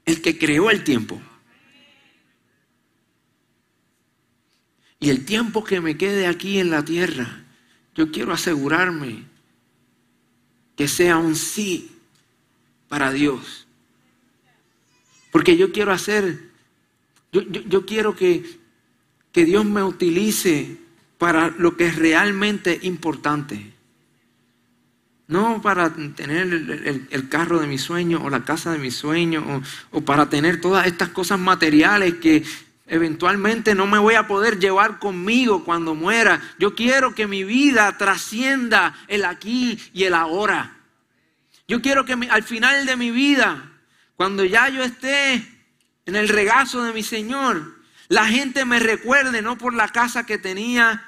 el 0.05 0.21
que 0.21 0.37
creó 0.37 0.69
el 0.69 0.85
tiempo. 0.85 1.21
Y 5.01 5.09
el 5.09 5.25
tiempo 5.25 5.65
que 5.65 5.81
me 5.81 5.97
quede 5.97 6.27
aquí 6.27 6.59
en 6.59 6.69
la 6.69 6.85
tierra, 6.85 7.43
yo 7.93 8.09
quiero 8.09 8.31
asegurarme 8.31 9.28
que 10.79 10.87
sea 10.87 11.17
un 11.17 11.35
sí 11.35 11.91
para 12.87 13.11
Dios. 13.11 13.67
Porque 15.29 15.57
yo 15.57 15.73
quiero 15.73 15.91
hacer, 15.91 16.39
yo, 17.33 17.41
yo 17.41 17.85
quiero 17.85 18.15
que 18.15 18.59
que 19.31 19.45
Dios 19.45 19.65
me 19.65 19.83
utilice 19.83 20.77
para 21.17 21.49
lo 21.49 21.75
que 21.77 21.87
es 21.87 21.95
realmente 21.95 22.79
importante. 22.83 23.73
No 25.27 25.61
para 25.61 25.93
tener 25.93 27.07
el, 27.11 27.29
carro 27.29 27.59
de 27.59 27.67
mi 27.67 27.77
sueño 27.77 28.23
o 28.23 28.29
la 28.31 28.43
casa 28.43 28.71
de 28.71 28.79
mi 28.79 28.89
sueño 28.89 29.61
o, 29.91 30.01
para 30.01 30.27
tener 30.29 30.59
todas 30.59 30.87
estas 30.87 31.09
cosas 31.09 31.39
materiales 31.39 32.15
que 32.15 32.43
eventualmente 32.89 33.75
no 33.75 33.87
me 33.87 33.99
voy 33.99 34.15
a 34.15 34.27
poder 34.27 34.59
llevar 34.59 34.99
conmigo 34.99 35.63
cuando 35.63 35.95
muera. 35.95 36.41
Yo 36.57 36.75
quiero 36.75 37.15
que 37.15 37.27
mi 37.27 37.43
vida 37.43 37.97
trascienda 37.97 38.95
el 39.07 39.23
aquí 39.25 39.79
y 39.93 40.03
el 40.03 40.15
ahora. 40.15 40.75
Yo 41.67 41.81
quiero 41.81 42.03
que 42.03 42.13
al 42.13 42.43
final 42.43 42.85
de 42.85 42.95
mi 42.95 43.11
vida, 43.11 43.71
cuando 44.15 44.43
ya 44.43 44.69
yo 44.69 44.83
esté 44.83 45.35
en 46.05 46.15
el 46.15 46.27
regazo 46.27 46.83
de 46.83 46.93
mi 46.93 47.03
Señor, 47.03 47.77
la 48.07 48.25
gente 48.25 48.65
me 48.65 48.79
recuerde 48.79 49.43
no 49.43 49.57
por 49.57 49.75
la 49.75 49.89
casa 49.89 50.25
que 50.25 50.39
tenía, 50.39 51.05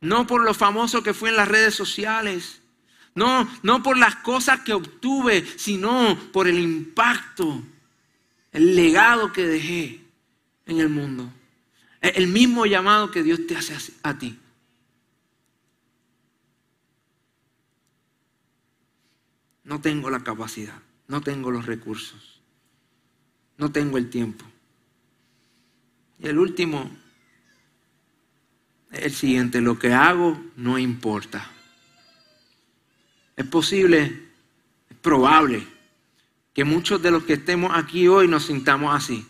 no 0.00 0.26
por 0.26 0.42
lo 0.42 0.54
famoso 0.54 1.02
que 1.02 1.12
fue 1.12 1.28
en 1.28 1.36
las 1.36 1.48
redes 1.48 1.74
sociales, 1.74 2.62
no, 3.14 3.46
no 3.62 3.82
por 3.82 3.98
las 3.98 4.16
cosas 4.16 4.60
que 4.60 4.72
obtuve, 4.72 5.46
sino 5.58 6.18
por 6.32 6.48
el 6.48 6.58
impacto, 6.58 7.62
el 8.52 8.74
legado 8.74 9.34
que 9.34 9.46
dejé 9.46 10.01
en 10.66 10.80
el 10.80 10.88
mundo. 10.88 11.32
El 12.00 12.26
mismo 12.26 12.66
llamado 12.66 13.10
que 13.10 13.22
Dios 13.22 13.46
te 13.46 13.56
hace 13.56 13.92
a 14.02 14.18
ti. 14.18 14.38
No 19.64 19.80
tengo 19.80 20.10
la 20.10 20.24
capacidad, 20.24 20.82
no 21.06 21.20
tengo 21.20 21.50
los 21.50 21.66
recursos, 21.66 22.40
no 23.56 23.70
tengo 23.70 23.96
el 23.96 24.10
tiempo. 24.10 24.44
Y 26.18 26.26
el 26.26 26.38
último 26.38 26.90
el 28.92 29.12
siguiente, 29.12 29.60
lo 29.60 29.78
que 29.78 29.92
hago 29.92 30.38
no 30.56 30.78
importa. 30.78 31.50
Es 33.36 33.46
posible, 33.46 34.28
es 34.90 34.96
probable 34.98 35.66
que 36.52 36.64
muchos 36.64 37.02
de 37.02 37.10
los 37.10 37.24
que 37.24 37.34
estemos 37.34 37.72
aquí 37.74 38.06
hoy 38.06 38.28
nos 38.28 38.44
sintamos 38.44 38.94
así. 38.94 39.26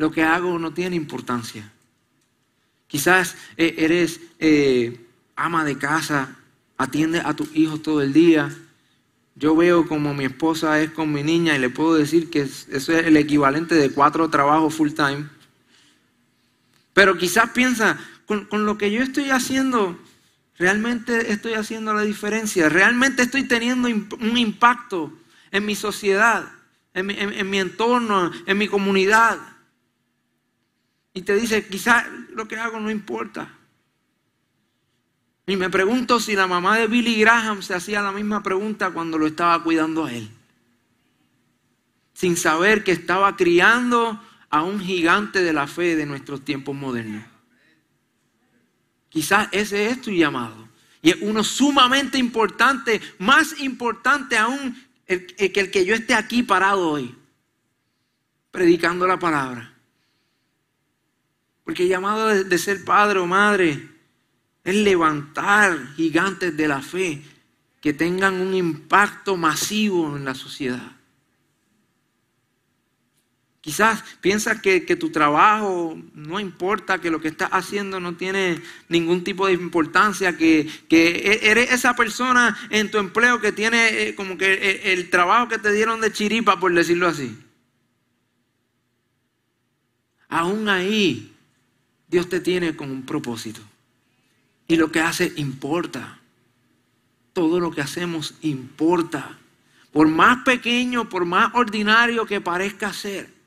Lo 0.00 0.10
que 0.10 0.22
hago 0.22 0.58
no 0.58 0.72
tiene 0.72 0.96
importancia. 0.96 1.70
Quizás 2.86 3.36
eh, 3.58 3.74
eres 3.76 4.18
eh, 4.38 4.98
ama 5.36 5.62
de 5.62 5.76
casa, 5.76 6.38
atiende 6.78 7.20
a 7.22 7.34
tus 7.34 7.54
hijos 7.54 7.82
todo 7.82 8.00
el 8.00 8.14
día. 8.14 8.50
Yo 9.34 9.54
veo 9.54 9.86
como 9.86 10.14
mi 10.14 10.24
esposa 10.24 10.80
es 10.80 10.88
con 10.92 11.12
mi 11.12 11.22
niña 11.22 11.54
y 11.54 11.58
le 11.58 11.68
puedo 11.68 11.96
decir 11.96 12.30
que 12.30 12.40
eso 12.40 12.70
es 12.70 12.88
el 12.88 13.18
equivalente 13.18 13.74
de 13.74 13.90
cuatro 13.90 14.30
trabajos 14.30 14.74
full 14.74 14.92
time. 14.92 15.26
Pero 16.94 17.18
quizás 17.18 17.50
piensa, 17.50 18.00
con, 18.24 18.48
lo 18.64 18.78
que 18.78 18.90
yo 18.90 19.02
estoy 19.02 19.28
haciendo, 19.28 19.98
realmente 20.56 21.30
estoy 21.30 21.52
haciendo 21.52 21.92
la 21.92 22.04
diferencia, 22.04 22.70
realmente 22.70 23.20
estoy 23.20 23.42
teniendo 23.42 23.86
un 23.86 24.38
impacto 24.38 25.12
en 25.50 25.66
mi 25.66 25.74
sociedad, 25.74 26.50
en 26.94 27.04
mi, 27.04 27.16
en 27.18 27.50
mi 27.50 27.58
entorno, 27.58 28.30
en 28.46 28.56
mi 28.56 28.66
comunidad. 28.66 29.49
Y 31.12 31.22
te 31.22 31.34
dice, 31.34 31.66
quizás 31.66 32.06
lo 32.30 32.46
que 32.46 32.56
hago 32.56 32.78
no 32.78 32.90
importa. 32.90 33.56
Y 35.46 35.56
me 35.56 35.68
pregunto 35.68 36.20
si 36.20 36.36
la 36.36 36.46
mamá 36.46 36.78
de 36.78 36.86
Billy 36.86 37.18
Graham 37.20 37.62
se 37.62 37.74
hacía 37.74 38.02
la 38.02 38.12
misma 38.12 38.42
pregunta 38.42 38.90
cuando 38.90 39.18
lo 39.18 39.26
estaba 39.26 39.62
cuidando 39.62 40.04
a 40.04 40.12
él. 40.12 40.30
Sin 42.12 42.36
saber 42.36 42.84
que 42.84 42.92
estaba 42.92 43.36
criando 43.36 44.22
a 44.48 44.62
un 44.62 44.78
gigante 44.78 45.42
de 45.42 45.52
la 45.52 45.66
fe 45.66 45.96
de 45.96 46.06
nuestros 46.06 46.44
tiempos 46.44 46.76
modernos. 46.76 47.24
Quizás 49.08 49.48
ese 49.50 49.88
es 49.88 50.00
tu 50.00 50.12
llamado. 50.12 50.68
Y 51.02 51.10
es 51.10 51.16
uno 51.20 51.42
sumamente 51.42 52.18
importante, 52.18 53.00
más 53.18 53.58
importante 53.60 54.36
aún 54.36 54.76
que 55.06 55.52
el 55.56 55.70
que 55.70 55.84
yo 55.84 55.94
esté 55.94 56.14
aquí 56.14 56.44
parado 56.44 56.90
hoy, 56.90 57.16
predicando 58.52 59.06
la 59.06 59.18
palabra. 59.18 59.69
Porque 61.70 61.84
el 61.84 61.88
llamado 61.88 62.26
de 62.26 62.58
ser 62.58 62.84
padre 62.84 63.20
o 63.20 63.26
madre 63.28 63.88
es 64.64 64.74
levantar 64.74 65.94
gigantes 65.94 66.56
de 66.56 66.66
la 66.66 66.82
fe 66.82 67.22
que 67.80 67.92
tengan 67.92 68.40
un 68.40 68.54
impacto 68.54 69.36
masivo 69.36 70.16
en 70.16 70.24
la 70.24 70.34
sociedad. 70.34 70.90
Quizás 73.60 74.02
piensas 74.20 74.60
que, 74.60 74.80
tu 74.96 75.10
trabajo 75.10 75.96
no 76.12 76.40
importa, 76.40 77.00
que 77.00 77.08
lo 77.08 77.20
que 77.20 77.28
estás 77.28 77.50
haciendo 77.52 78.00
no 78.00 78.16
tiene 78.16 78.60
ningún 78.88 79.22
tipo 79.22 79.46
de 79.46 79.52
importancia, 79.52 80.36
que, 80.36 80.68
e, 80.90 81.40
eres 81.40 81.70
esa 81.70 81.94
persona 81.94 82.58
en 82.70 82.90
tu 82.90 82.98
empleo 82.98 83.40
que 83.40 83.52
tiene 83.52 84.08
eh, 84.08 84.14
como 84.16 84.36
que 84.36 84.54
eh, 84.54 84.92
el, 84.92 85.08
trabajo 85.08 85.46
que 85.46 85.58
te 85.58 85.70
dieron 85.70 86.00
de 86.00 86.10
chiripa, 86.10 86.58
por 86.58 86.74
decirlo 86.74 87.06
así. 87.06 87.38
Aún 90.28 90.68
ahí, 90.68 91.29
Dios 92.10 92.28
te 92.28 92.40
tiene 92.40 92.76
con 92.76 92.90
un 92.90 93.06
propósito. 93.06 93.60
Y 94.66 94.76
lo 94.76 94.90
que 94.90 95.00
hace 95.00 95.32
importa. 95.36 96.18
Todo 97.32 97.60
lo 97.60 97.70
que 97.70 97.80
hacemos 97.80 98.34
importa. 98.42 99.38
Por 99.92 100.08
más 100.08 100.44
pequeño, 100.44 101.08
por 101.08 101.24
más 101.24 101.54
ordinario 101.54 102.26
que 102.26 102.40
parezca 102.40 102.92
ser 102.92 103.40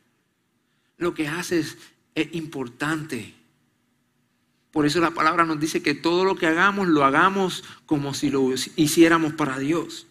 lo 0.98 1.14
que 1.14 1.28
haces 1.28 1.78
es 2.16 2.34
importante. 2.34 3.34
Por 4.72 4.88
eso 4.88 5.00
la 5.00 5.12
palabra 5.12 5.46
nos 5.46 5.60
dice 5.60 5.84
que 5.84 5.94
todo 5.94 6.26
lo 6.26 6.36
que 6.36 6.48
hagamos 6.48 6.88
lo 6.88 7.04
hagamos 7.06 7.64
como 7.86 8.14
si 8.16 8.32
lo 8.32 8.52
hiciéramos 8.76 9.34
para 9.34 9.60
Dios. 9.60 10.08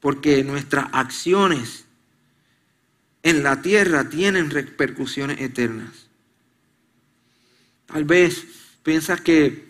Porque 0.00 0.44
nuestras 0.44 0.86
acciones 0.92 1.86
en 3.24 3.42
la 3.42 3.62
tierra 3.62 4.08
tienen 4.08 4.50
repercusiones 4.50 5.40
eternas. 5.40 6.08
Tal 7.92 8.04
vez 8.04 8.46
piensas 8.82 9.20
que, 9.20 9.66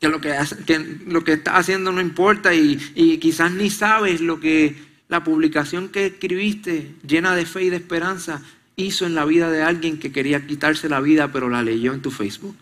que, 0.00 0.08
lo, 0.08 0.20
que, 0.20 0.34
que 0.66 0.78
lo 1.06 1.22
que 1.22 1.34
estás 1.34 1.54
haciendo 1.56 1.92
no 1.92 2.00
importa 2.00 2.54
y, 2.54 2.78
y 2.94 3.18
quizás 3.18 3.52
ni 3.52 3.70
sabes 3.70 4.20
lo 4.20 4.40
que 4.40 4.76
la 5.08 5.22
publicación 5.22 5.90
que 5.90 6.06
escribiste 6.06 6.94
llena 7.06 7.36
de 7.36 7.44
fe 7.44 7.64
y 7.64 7.70
de 7.70 7.76
esperanza 7.76 8.40
hizo 8.76 9.04
en 9.04 9.14
la 9.14 9.26
vida 9.26 9.50
de 9.50 9.62
alguien 9.62 9.98
que 9.98 10.10
quería 10.10 10.46
quitarse 10.46 10.88
la 10.88 11.00
vida, 11.00 11.30
pero 11.30 11.50
la 11.50 11.62
leyó 11.62 11.92
en 11.92 12.00
tu 12.00 12.10
Facebook. 12.10 12.56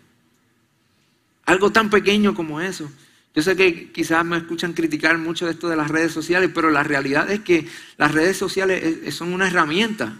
Algo 1.45 1.71
tan 1.71 1.89
pequeño 1.89 2.33
como 2.33 2.59
eso. 2.59 2.91
Yo 3.33 3.41
sé 3.41 3.55
que 3.55 3.91
quizás 3.91 4.25
me 4.25 4.37
escuchan 4.37 4.73
criticar 4.73 5.17
mucho 5.17 5.49
esto 5.49 5.69
de 5.69 5.77
las 5.77 5.89
redes 5.89 6.11
sociales, 6.11 6.51
pero 6.53 6.69
la 6.69 6.83
realidad 6.83 7.31
es 7.31 7.39
que 7.39 7.65
las 7.97 8.11
redes 8.11 8.35
sociales 8.35 9.15
son 9.15 9.33
una 9.33 9.47
herramienta. 9.47 10.17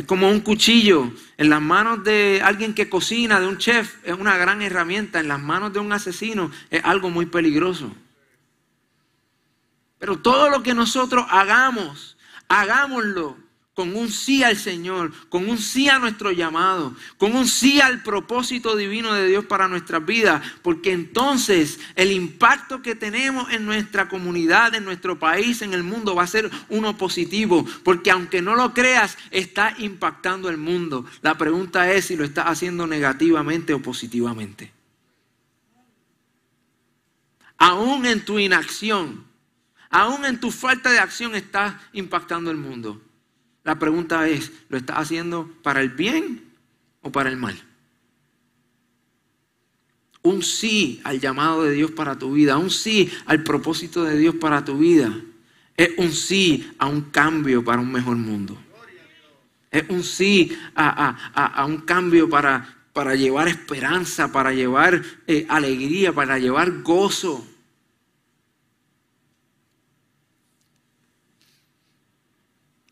Es 0.00 0.06
como 0.06 0.30
un 0.30 0.40
cuchillo 0.40 1.12
en 1.36 1.50
las 1.50 1.60
manos 1.60 2.02
de 2.04 2.40
alguien 2.42 2.72
que 2.72 2.88
cocina, 2.88 3.38
de 3.38 3.46
un 3.46 3.58
chef, 3.58 3.96
es 4.02 4.14
una 4.14 4.38
gran 4.38 4.62
herramienta. 4.62 5.20
En 5.20 5.28
las 5.28 5.38
manos 5.38 5.74
de 5.74 5.78
un 5.78 5.92
asesino 5.92 6.50
es 6.70 6.82
algo 6.86 7.10
muy 7.10 7.26
peligroso. 7.26 7.92
Pero 9.98 10.18
todo 10.18 10.48
lo 10.48 10.62
que 10.62 10.72
nosotros 10.72 11.26
hagamos, 11.28 12.16
hagámoslo 12.48 13.36
con 13.74 13.96
un 13.96 14.10
sí 14.10 14.42
al 14.42 14.56
Señor, 14.56 15.12
con 15.28 15.48
un 15.48 15.56
sí 15.56 15.88
a 15.88 15.98
nuestro 15.98 16.32
llamado, 16.32 16.94
con 17.18 17.34
un 17.34 17.46
sí 17.46 17.80
al 17.80 18.02
propósito 18.02 18.76
divino 18.76 19.14
de 19.14 19.28
Dios 19.28 19.44
para 19.44 19.68
nuestras 19.68 20.04
vidas, 20.04 20.42
porque 20.62 20.92
entonces 20.92 21.78
el 21.94 22.10
impacto 22.10 22.82
que 22.82 22.94
tenemos 22.94 23.50
en 23.52 23.64
nuestra 23.64 24.08
comunidad, 24.08 24.74
en 24.74 24.84
nuestro 24.84 25.18
país, 25.18 25.62
en 25.62 25.72
el 25.72 25.82
mundo 25.82 26.14
va 26.14 26.24
a 26.24 26.26
ser 26.26 26.50
uno 26.68 26.98
positivo, 26.98 27.64
porque 27.84 28.10
aunque 28.10 28.42
no 28.42 28.56
lo 28.56 28.74
creas, 28.74 29.16
está 29.30 29.74
impactando 29.78 30.48
el 30.48 30.56
mundo. 30.56 31.06
La 31.22 31.38
pregunta 31.38 31.90
es 31.92 32.06
si 32.06 32.16
lo 32.16 32.24
estás 32.24 32.46
haciendo 32.48 32.86
negativamente 32.86 33.72
o 33.72 33.80
positivamente. 33.80 34.72
Aún 37.56 38.04
en 38.04 38.24
tu 38.24 38.38
inacción, 38.38 39.24
aún 39.90 40.24
en 40.24 40.40
tu 40.40 40.50
falta 40.50 40.90
de 40.90 40.98
acción 40.98 41.34
estás 41.34 41.74
impactando 41.92 42.50
el 42.50 42.56
mundo. 42.56 43.00
La 43.64 43.78
pregunta 43.78 44.28
es, 44.28 44.52
¿lo 44.68 44.78
estás 44.78 44.96
haciendo 44.98 45.50
para 45.62 45.80
el 45.80 45.90
bien 45.90 46.42
o 47.02 47.12
para 47.12 47.28
el 47.28 47.36
mal? 47.36 47.60
Un 50.22 50.42
sí 50.42 51.00
al 51.04 51.20
llamado 51.20 51.64
de 51.64 51.72
Dios 51.72 51.90
para 51.90 52.18
tu 52.18 52.32
vida, 52.32 52.58
un 52.58 52.70
sí 52.70 53.10
al 53.26 53.42
propósito 53.42 54.04
de 54.04 54.18
Dios 54.18 54.34
para 54.36 54.64
tu 54.64 54.78
vida, 54.78 55.14
es 55.76 55.90
un 55.96 56.12
sí 56.12 56.70
a 56.78 56.86
un 56.86 57.02
cambio 57.02 57.64
para 57.64 57.80
un 57.80 57.90
mejor 57.90 58.16
mundo. 58.16 58.58
Es 59.70 59.88
un 59.88 60.02
sí 60.02 60.56
a, 60.74 61.64
un 61.66 61.78
cambio 61.78 62.28
para, 62.28 62.76
para, 62.92 63.14
llevar 63.14 63.48
esperanza, 63.48 64.32
para 64.32 64.52
llevar 64.52 65.02
eh, 65.26 65.46
alegría, 65.48 66.12
para 66.12 66.38
llevar 66.38 66.82
gozo. 66.82 67.46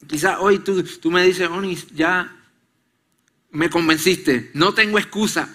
Quizás 0.08 0.38
hoy 0.40 0.58
tú, 0.60 0.82
tú 0.82 1.10
me 1.10 1.24
dices, 1.24 1.48
Onis, 1.48 1.86
ya 1.88 2.34
me 3.50 3.70
convenciste, 3.70 4.50
no 4.54 4.74
tengo 4.74 4.98
excusa. 4.98 5.54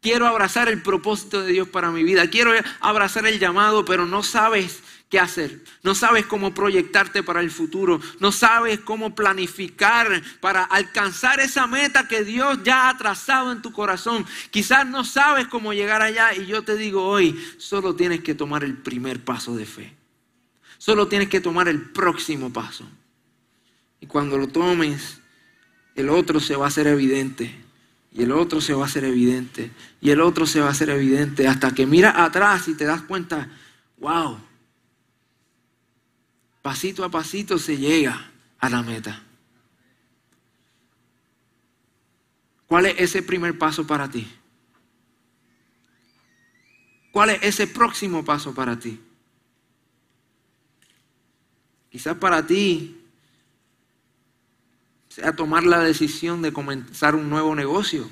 Quiero 0.00 0.26
abrazar 0.26 0.68
el 0.68 0.82
propósito 0.82 1.42
de 1.42 1.52
Dios 1.52 1.68
para 1.68 1.90
mi 1.90 2.02
vida. 2.02 2.28
Quiero 2.30 2.52
abrazar 2.80 3.26
el 3.26 3.38
llamado, 3.38 3.84
pero 3.84 4.06
no 4.06 4.22
sabes 4.22 4.82
qué 5.10 5.20
hacer. 5.20 5.62
No 5.82 5.94
sabes 5.94 6.24
cómo 6.24 6.54
proyectarte 6.54 7.22
para 7.22 7.40
el 7.40 7.50
futuro. 7.50 8.00
No 8.18 8.32
sabes 8.32 8.80
cómo 8.80 9.14
planificar 9.14 10.22
para 10.40 10.64
alcanzar 10.64 11.40
esa 11.40 11.66
meta 11.66 12.08
que 12.08 12.24
Dios 12.24 12.60
ya 12.64 12.88
ha 12.88 12.96
trazado 12.96 13.52
en 13.52 13.60
tu 13.60 13.72
corazón. 13.72 14.24
Quizás 14.50 14.86
no 14.86 15.04
sabes 15.04 15.48
cómo 15.48 15.74
llegar 15.74 16.00
allá 16.00 16.34
y 16.34 16.46
yo 16.46 16.62
te 16.62 16.76
digo 16.76 17.04
hoy, 17.04 17.38
solo 17.58 17.94
tienes 17.94 18.20
que 18.20 18.34
tomar 18.34 18.64
el 18.64 18.78
primer 18.78 19.22
paso 19.22 19.54
de 19.54 19.66
fe. 19.66 19.94
Solo 20.78 21.08
tienes 21.08 21.28
que 21.28 21.42
tomar 21.42 21.68
el 21.68 21.90
próximo 21.90 22.50
paso. 22.50 22.88
Y 24.00 24.06
cuando 24.06 24.38
lo 24.38 24.48
tomes, 24.48 25.20
el 25.94 26.08
otro 26.08 26.40
se 26.40 26.56
va 26.56 26.64
a 26.64 26.68
hacer 26.68 26.86
evidente. 26.86 27.54
Y 28.12 28.22
el 28.22 28.32
otro 28.32 28.60
se 28.60 28.74
va 28.74 28.82
a 28.82 28.86
hacer 28.86 29.04
evidente. 29.04 29.70
Y 30.00 30.10
el 30.10 30.20
otro 30.20 30.46
se 30.46 30.60
va 30.60 30.68
a 30.68 30.70
hacer 30.70 30.90
evidente. 30.90 31.46
Hasta 31.46 31.72
que 31.72 31.86
miras 31.86 32.16
atrás 32.16 32.66
y 32.68 32.74
te 32.74 32.84
das 32.84 33.02
cuenta, 33.02 33.50
wow. 33.98 34.38
Pasito 36.62 37.04
a 37.04 37.10
pasito 37.10 37.58
se 37.58 37.76
llega 37.76 38.30
a 38.58 38.68
la 38.68 38.82
meta. 38.82 39.22
¿Cuál 42.66 42.86
es 42.86 42.94
ese 42.98 43.22
primer 43.22 43.58
paso 43.58 43.86
para 43.86 44.08
ti? 44.08 44.26
¿Cuál 47.10 47.30
es 47.30 47.42
ese 47.42 47.66
próximo 47.66 48.24
paso 48.24 48.54
para 48.54 48.78
ti? 48.78 49.00
Quizás 51.90 52.16
para 52.16 52.46
ti 52.46 52.99
sea 55.10 55.34
tomar 55.34 55.64
la 55.64 55.80
decisión 55.80 56.40
de 56.40 56.52
comenzar 56.52 57.16
un 57.16 57.28
nuevo 57.28 57.54
negocio. 57.56 58.08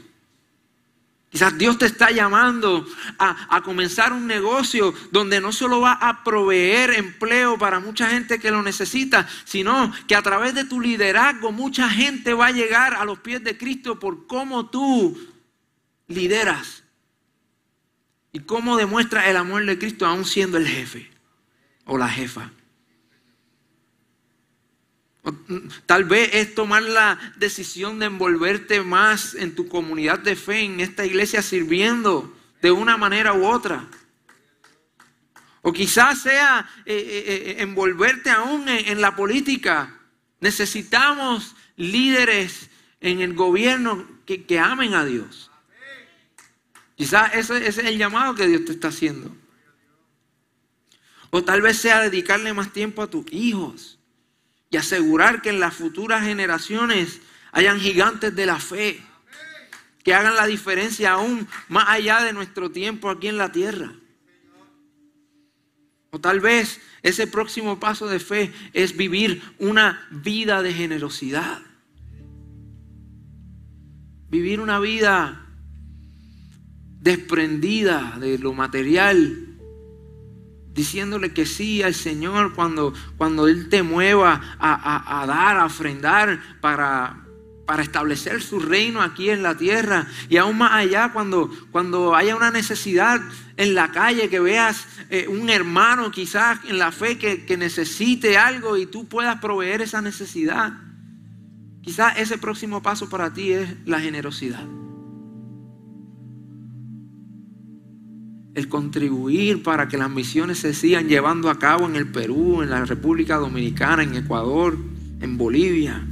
Quizás 1.31 1.57
Dios 1.57 1.79
te 1.79 1.87
está 1.87 2.11
llamando 2.11 2.87
a, 3.19 3.63
comenzar 3.63 4.13
un 4.13 4.27
negocio 4.27 4.93
donde 5.13 5.41
no 5.41 5.53
solo 5.53 5.81
va 5.81 5.93
a 5.93 6.25
proveer 6.25 6.95
empleo 6.95 7.57
para 7.57 7.81
mucha 7.81 8.09
gente 8.09 8.41
que 8.41 8.51
lo 8.51 8.63
necesita, 8.63 9.29
sino 9.45 9.93
que 10.09 10.17
a 10.17 10.23
través 10.23 10.55
de 10.55 10.65
tu 10.65 10.81
liderazgo 10.81 11.53
mucha 11.53 11.89
gente 11.89 12.35
va 12.35 12.47
a 12.47 12.53
llegar 12.53 12.95
a 12.95 13.05
los 13.05 13.21
pies 13.21 13.45
de 13.45 13.57
Cristo 13.57 14.01
por 14.01 14.27
cómo 14.27 14.71
tú 14.71 15.19
lideras 16.09 16.83
y 18.33 18.41
cómo 18.41 18.77
demuestras 18.77 19.29
el 19.29 19.37
amor 19.37 19.65
de 19.67 19.79
Cristo 19.79 20.05
aún 20.07 20.25
siendo 20.25 20.57
el 20.57 20.67
jefe 20.67 21.11
o 21.85 21.97
la 21.97 22.09
jefa. 22.09 22.51
Tal 25.87 26.05
vez 26.05 26.31
es 26.33 26.55
tomar 26.55 26.83
la 26.83 27.19
decisión 27.37 27.99
de 27.99 28.07
envolverte 28.07 28.83
más 28.83 29.35
en 29.35 29.55
tu 29.55 29.69
comunidad 29.69 30.19
de 30.19 30.37
fe, 30.37 30.61
en 30.61 30.81
esta 30.81 31.05
iglesia, 31.05 31.43
sirviendo 31.43 32.35
de 32.63 32.71
una 32.71 32.97
manera 32.97 33.33
u 33.33 33.47
otra. 33.47 33.89
O 35.63 35.73
quizás 35.73 36.23
sea 36.23 36.69
eh, 36.87 36.95
eh, 36.97 37.25
eh, 37.27 37.57
envolverte 37.59 38.31
aún 38.31 38.69
en, 38.69 39.01
la 39.01 39.17
política. 39.17 39.99
Necesitamos 40.41 41.57
líderes 41.77 42.71
en 43.01 43.21
el 43.21 43.35
gobierno 43.35 44.07
que, 44.25 44.59
amen 44.59 44.95
a 44.95 45.05
Dios. 45.05 45.51
Quizás 46.97 47.35
ese, 47.35 47.67
ese 47.67 47.81
es 47.83 47.87
el 47.87 47.99
llamado 47.99 48.35
que 48.35 48.47
Dios 48.47 48.65
te 48.65 48.73
está 48.73 48.89
haciendo. 48.89 49.37
O 51.31 51.45
tal 51.45 51.61
vez 51.61 51.79
sea 51.79 52.01
dedicarle 52.01 52.55
más 52.55 52.73
tiempo 52.73 53.03
a 53.03 53.11
tus 53.11 53.31
hijos 53.33 53.98
y 54.71 54.77
asegurar 54.77 55.43
que 55.43 55.51
en 55.51 55.61
las 55.61 55.75
futuras 55.75 56.25
generaciones 56.25 57.21
hayan 57.53 57.81
gigantes 57.81 58.35
de 58.35 58.47
la 58.47 58.61
fe 58.61 59.01
que 60.09 60.15
hagan 60.15 60.37
la 60.37 60.47
diferencia 60.47 61.13
aún 61.13 61.47
más 61.69 61.85
allá 61.89 62.23
de 62.23 62.33
nuestro 62.33 62.71
tiempo 62.71 63.11
aquí 63.11 63.29
en 63.29 63.37
la 63.37 63.53
tierra. 63.53 63.93
O 66.11 66.19
tal 66.19 66.41
vez 66.41 66.81
ese 67.03 67.27
próximo 67.27 67.79
paso 67.79 68.07
de 68.07 68.19
fe 68.19 68.51
es 68.73 68.97
vivir 68.97 69.43
una 69.59 70.09
vida 70.11 70.63
de 70.63 70.73
generosidad. 70.73 71.61
Vivir 74.31 74.61
una 74.61 74.81
vida 74.81 75.47
desprendida 77.01 78.17
de 78.19 78.39
lo 78.39 78.55
material 78.55 79.48
diciéndole 80.79 81.33
que 81.33 81.45
sí 81.45 81.83
al 81.83 81.93
Señor 81.93 82.55
cuando, 82.55 82.95
cuando 83.17 83.49
Él 83.49 83.69
te 83.69 83.83
mueva 83.83 84.41
a, 84.61 85.25
dar, 85.27 85.57
a 85.57 85.65
ofrendar 85.65 86.41
para, 86.61 87.25
para 87.67 87.83
establecer 87.83 88.41
su 88.41 88.61
reino 88.61 89.03
aquí 89.03 89.29
en 89.29 89.43
la 89.43 89.57
tierra. 89.57 90.07
Y 90.29 90.37
aún 90.37 90.57
más 90.57 90.71
allá, 90.71 91.11
cuando, 91.13 91.51
cuando 91.73 92.15
haya 92.15 92.37
una 92.37 92.53
necesidad 92.53 93.21
en 93.57 93.75
la 93.75 93.91
calle, 93.91 94.29
que 94.29 94.39
veas 94.39 94.87
eh, 95.11 95.27
un 95.27 95.51
hermano 95.51 96.13
quizás 96.13 96.61
en 96.69 96.79
la 96.79 96.93
fe 96.93 97.19
que, 97.19 97.45
que 97.45 97.57
necesite 97.57 98.39
algo 98.39 98.77
y 98.77 98.87
tú 98.87 99.09
puedas 99.09 99.41
proveer 99.41 99.83
esa 99.83 100.01
necesidad. 100.01 100.75
Quizás 101.83 102.19
ese 102.19 102.39
próximo 102.39 102.83
paso 102.83 103.09
para 103.09 103.33
ti 103.33 103.51
es 103.51 103.69
la 103.85 103.99
generosidad. 103.99 104.65
El 108.55 108.69
contribuir 108.69 109.63
para 109.63 109.89
que 109.89 109.99
las 109.99 110.11
misiones 110.11 110.59
se 110.59 110.75
sigan 110.75 111.09
llevando 111.09 111.51
a 111.51 111.59
cabo 111.59 111.87
en 111.87 111.97
el 111.97 112.09
Perú, 112.09 112.63
en 112.63 112.71
la 112.71 112.85
República 112.85 113.37
Dominicana, 113.37 114.03
en 114.03 114.15
Ecuador, 114.15 114.77
en 115.21 115.39
Bolivia. 115.39 116.05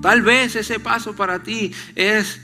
Tal 0.00 0.22
vez 0.22 0.56
ese 0.56 0.80
paso 0.80 1.14
para 1.14 1.42
ti 1.42 1.72
es 1.94 2.40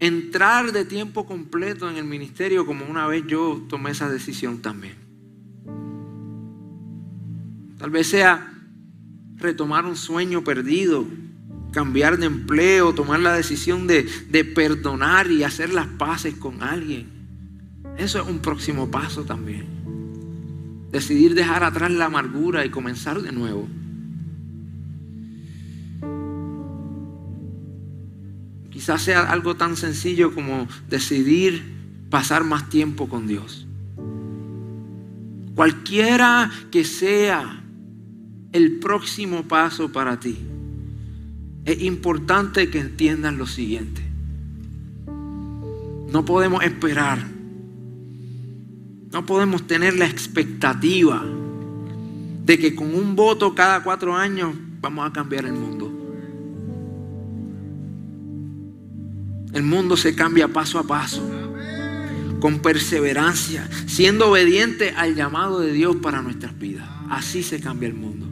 entrar 0.00 0.72
de 0.72 0.84
tiempo 0.84 1.26
completo 1.26 1.88
en 1.88 1.96
el 1.96 2.04
ministerio 2.04 2.66
como 2.66 2.84
una 2.84 3.06
vez 3.06 3.24
yo 3.26 3.64
tomé 3.68 3.90
esa 3.92 4.08
decisión 4.08 4.60
también. 4.60 4.96
Tal 7.78 7.90
vez 7.90 8.08
sea 8.08 8.52
retomar 9.36 9.84
un 9.84 9.96
sueño 9.96 10.42
perdido, 10.42 11.06
cambiar 11.72 12.18
de 12.18 12.26
empleo, 12.26 12.94
tomar 12.94 13.20
la 13.20 13.34
decisión 13.34 13.86
de, 13.86 14.04
perdonar 14.54 15.30
y 15.30 15.44
hacer 15.44 15.72
las 15.72 15.86
paces 15.86 16.34
con 16.34 16.62
alguien. 16.62 17.06
Eso 17.96 18.20
es 18.22 18.28
un 18.28 18.38
próximo 18.38 18.90
paso 18.90 19.24
también. 19.24 19.66
Decidir 20.90 21.34
dejar 21.34 21.64
atrás 21.64 21.90
la 21.90 22.06
amargura 22.06 22.64
y 22.64 22.70
comenzar 22.70 23.20
de 23.20 23.32
nuevo. 23.32 23.68
Quizás 28.70 29.02
sea 29.02 29.30
algo 29.30 29.56
tan 29.56 29.76
sencillo 29.76 30.32
como 30.32 30.68
decidir 30.88 31.62
pasar 32.10 32.44
más 32.44 32.70
tiempo 32.70 33.08
con 33.08 33.26
Dios. 33.26 33.66
Cualquiera 35.54 36.50
que 36.70 36.84
sea 36.84 37.64
el 38.52 38.78
próximo 38.78 39.42
paso 39.42 39.90
para 39.90 40.20
ti 40.20 40.47
es 41.68 41.82
importante 41.82 42.70
que 42.70 42.80
entiendan 42.80 43.36
lo 43.36 43.46
siguiente. 43.46 44.00
No 45.06 46.24
podemos 46.24 46.64
esperar. 46.64 47.18
No 49.12 49.26
podemos 49.26 49.66
tener 49.66 49.94
la 49.94 50.06
expectativa 50.06 51.22
de 52.46 52.58
que 52.58 52.74
con 52.74 52.94
un 52.94 53.14
voto 53.14 53.54
cada 53.54 53.82
cuatro 53.82 54.16
años 54.16 54.54
vamos 54.80 55.06
a 55.06 55.12
cambiar 55.12 55.44
el 55.44 55.52
mundo. 55.52 55.92
El 59.52 59.62
mundo 59.62 59.98
se 59.98 60.14
cambia 60.14 60.48
paso 60.48 60.78
a 60.78 60.84
paso, 60.84 61.22
con 62.40 62.60
perseverancia, 62.60 63.68
siendo 63.86 64.30
obediente 64.30 64.94
al 64.96 65.14
llamado 65.14 65.60
de 65.60 65.72
Dios 65.72 65.96
para 65.96 66.22
nuestras 66.22 66.58
vidas. 66.58 66.88
Así 67.10 67.42
se 67.42 67.60
cambia 67.60 67.88
el 67.88 67.94
mundo. 67.94 68.27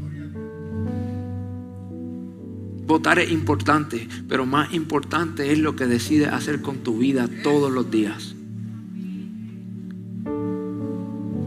Votar 2.86 3.18
es 3.18 3.32
importante, 3.32 4.08
pero 4.28 4.46
más 4.46 4.72
importante 4.72 5.52
es 5.52 5.58
lo 5.58 5.74
que 5.74 5.86
decides 5.86 6.28
hacer 6.28 6.62
con 6.62 6.78
tu 6.78 6.98
vida 6.98 7.28
todos 7.42 7.72
los 7.72 7.90
días. 7.90 8.36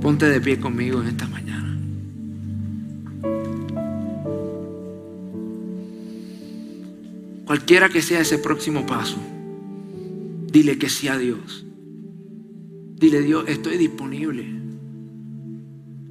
Ponte 0.02 0.26
de 0.26 0.42
pie 0.42 0.60
conmigo 0.60 1.02
en 1.02 1.08
esta 1.08 1.28
mañana. 1.28 1.78
Cualquiera 7.46 7.90
que 7.90 8.02
sea 8.02 8.20
ese 8.20 8.38
próximo 8.38 8.86
paso, 8.86 9.18
dile 10.52 10.78
que 10.78 10.90
sí 10.90 11.08
a 11.08 11.18
Dios. 11.18 11.66
Dile, 12.96 13.22
Dios, 13.22 13.46
estoy 13.48 13.78
disponible. 13.78 14.46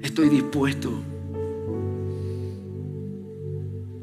Estoy 0.00 0.30
dispuesto. 0.30 0.90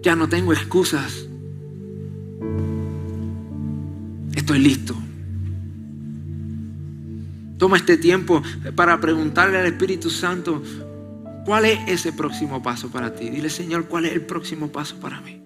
Ya 0.05 0.15
no 0.15 0.29
tengo 0.29 0.53
excusas. 0.53 1.27
Estoy 4.35 4.59
listo. 4.59 4.93
Toma 7.57 7.77
este 7.77 7.97
tiempo 7.97 8.43
para 8.75 9.01
preguntarle 9.01 9.57
al 9.57 9.65
Espíritu 9.65 10.11
Santo, 10.11 10.61
¿cuál 11.43 11.65
es 11.65 11.79
ese 11.87 12.13
próximo 12.13 12.61
paso 12.61 12.91
para 12.91 13.15
ti? 13.15 13.31
Dile, 13.31 13.49
Señor, 13.49 13.87
¿cuál 13.87 14.05
es 14.05 14.13
el 14.13 14.21
próximo 14.21 14.71
paso 14.71 14.95
para 14.97 15.21
mí? 15.21 15.41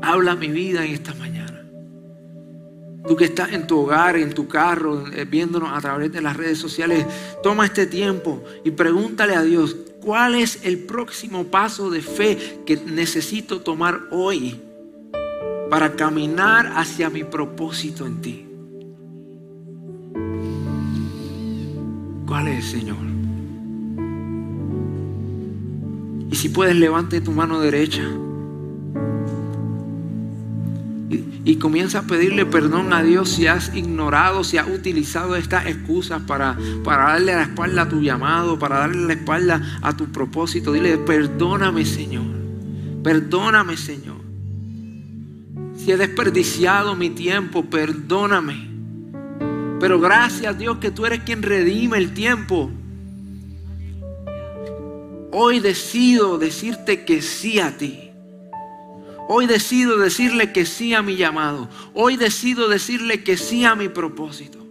Habla 0.00 0.36
mi 0.36 0.46
vida 0.46 0.84
en 0.84 0.92
esta 0.92 1.14
mañana. 1.14 1.64
Tú 3.08 3.16
que 3.16 3.24
estás 3.24 3.50
en 3.50 3.66
tu 3.66 3.80
hogar, 3.80 4.16
en 4.16 4.32
tu 4.32 4.46
carro, 4.46 5.08
eh, 5.08 5.24
viéndonos 5.24 5.76
a 5.76 5.80
través 5.80 6.12
de 6.12 6.20
las 6.20 6.36
redes 6.36 6.58
sociales, 6.58 7.04
toma 7.42 7.64
este 7.64 7.86
tiempo 7.86 8.44
y 8.64 8.70
pregúntale 8.70 9.34
a 9.34 9.42
Dios, 9.42 9.76
¿Cuál 10.00 10.36
es 10.36 10.64
el 10.64 10.78
próximo 10.78 11.44
paso 11.44 11.90
de 11.90 12.00
fe 12.02 12.60
que 12.64 12.76
necesito 12.76 13.60
tomar 13.60 14.00
hoy 14.10 14.60
para 15.70 15.96
caminar 15.96 16.72
hacia 16.76 17.10
mi 17.10 17.24
propósito 17.24 18.06
en 18.06 18.20
ti? 18.20 18.46
¿Cuál 22.26 22.48
es, 22.48 22.66
Señor? 22.66 22.96
Y 26.30 26.36
si 26.36 26.48
puedes, 26.50 26.76
levante 26.76 27.20
tu 27.20 27.32
mano 27.32 27.60
derecha. 27.60 28.04
Y 31.10 31.56
comienza 31.56 32.00
a 32.00 32.02
pedirle 32.02 32.44
perdón 32.44 32.92
a 32.92 33.02
Dios 33.02 33.30
si 33.30 33.46
has 33.46 33.74
ignorado, 33.74 34.44
si 34.44 34.58
has 34.58 34.68
utilizado 34.68 35.36
estas 35.36 35.66
excusas 35.66 36.20
para, 36.22 36.58
para 36.84 37.04
darle 37.04 37.34
la 37.34 37.42
espalda 37.42 37.82
a 37.82 37.88
tu 37.88 38.02
llamado, 38.02 38.58
para 38.58 38.78
darle 38.80 39.06
la 39.06 39.12
espalda 39.14 39.78
a 39.80 39.96
tu 39.96 40.06
propósito. 40.12 40.72
Dile, 40.72 40.98
perdóname 40.98 41.86
Señor, 41.86 42.26
perdóname 43.02 43.76
Señor. 43.76 44.18
Si 45.76 45.92
he 45.92 45.96
desperdiciado 45.96 46.94
mi 46.94 47.10
tiempo, 47.10 47.64
perdóname. 47.64 48.68
Pero 49.80 50.00
gracias 50.00 50.58
Dios 50.58 50.78
que 50.78 50.90
tú 50.90 51.06
eres 51.06 51.20
quien 51.20 51.42
redime 51.42 51.96
el 51.96 52.12
tiempo. 52.12 52.70
Hoy 55.30 55.60
decido 55.60 56.38
decirte 56.38 57.04
que 57.04 57.22
sí 57.22 57.60
a 57.60 57.76
ti. 57.76 58.07
Hoy 59.30 59.46
decido 59.46 59.98
decirle 59.98 60.52
que 60.52 60.64
sí 60.64 60.94
a 60.94 61.02
mi 61.02 61.16
llamado. 61.16 61.68
Hoy 61.92 62.16
decido 62.16 62.66
decirle 62.66 63.22
que 63.22 63.36
sí 63.36 63.62
a 63.66 63.74
mi 63.74 63.90
propósito. 63.90 64.66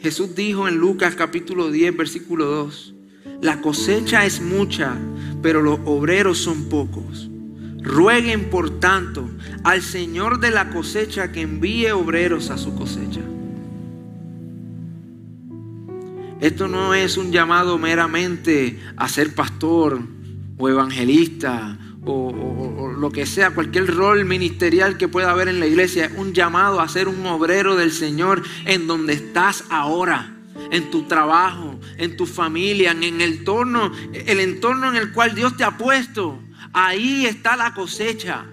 Jesús 0.00 0.34
dijo 0.34 0.66
en 0.66 0.78
Lucas 0.78 1.14
capítulo 1.14 1.70
10, 1.70 1.96
versículo 1.96 2.44
2, 2.46 2.94
la 3.40 3.60
cosecha 3.60 4.24
es 4.26 4.40
mucha, 4.40 4.96
pero 5.40 5.62
los 5.62 5.78
obreros 5.84 6.38
son 6.38 6.68
pocos. 6.68 7.30
Rueguen 7.80 8.50
por 8.50 8.80
tanto 8.80 9.30
al 9.62 9.82
Señor 9.82 10.40
de 10.40 10.50
la 10.50 10.70
cosecha 10.70 11.30
que 11.30 11.42
envíe 11.42 11.92
obreros 11.92 12.50
a 12.50 12.58
su 12.58 12.74
cosecha. 12.74 13.20
Esto 16.40 16.66
no 16.66 16.94
es 16.94 17.16
un 17.16 17.30
llamado 17.30 17.78
meramente 17.78 18.80
a 18.96 19.08
ser 19.08 19.34
pastor, 19.36 20.17
o 20.58 20.68
evangelista 20.68 21.78
o, 22.04 22.94
lo 22.98 23.10
que 23.10 23.26
sea, 23.26 23.50
cualquier 23.50 23.86
rol 23.94 24.24
ministerial 24.24 24.96
que 24.96 25.08
pueda 25.08 25.30
haber 25.30 25.48
en 25.48 25.60
la 25.60 25.66
iglesia, 25.66 26.06
es 26.06 26.12
un 26.16 26.32
llamado 26.32 26.80
a 26.80 26.88
ser 26.88 27.06
un 27.06 27.24
obrero 27.26 27.76
del 27.76 27.92
Señor 27.92 28.42
en 28.64 28.86
donde 28.86 29.12
estás 29.12 29.64
ahora, 29.70 30.34
en 30.70 30.90
tu 30.90 31.02
trabajo, 31.02 31.78
en 31.96 32.16
tu 32.16 32.26
familia, 32.26 32.92
en 32.92 33.04
el 33.04 33.20
entorno, 33.20 33.92
el 34.12 34.40
entorno 34.40 34.88
en 34.88 34.96
el 34.96 35.12
cual 35.12 35.34
Dios 35.34 35.56
te 35.56 35.64
ha 35.64 35.76
puesto. 35.76 36.40
Ahí 36.72 37.26
está 37.26 37.56
la 37.56 37.74
cosecha. 37.74 38.46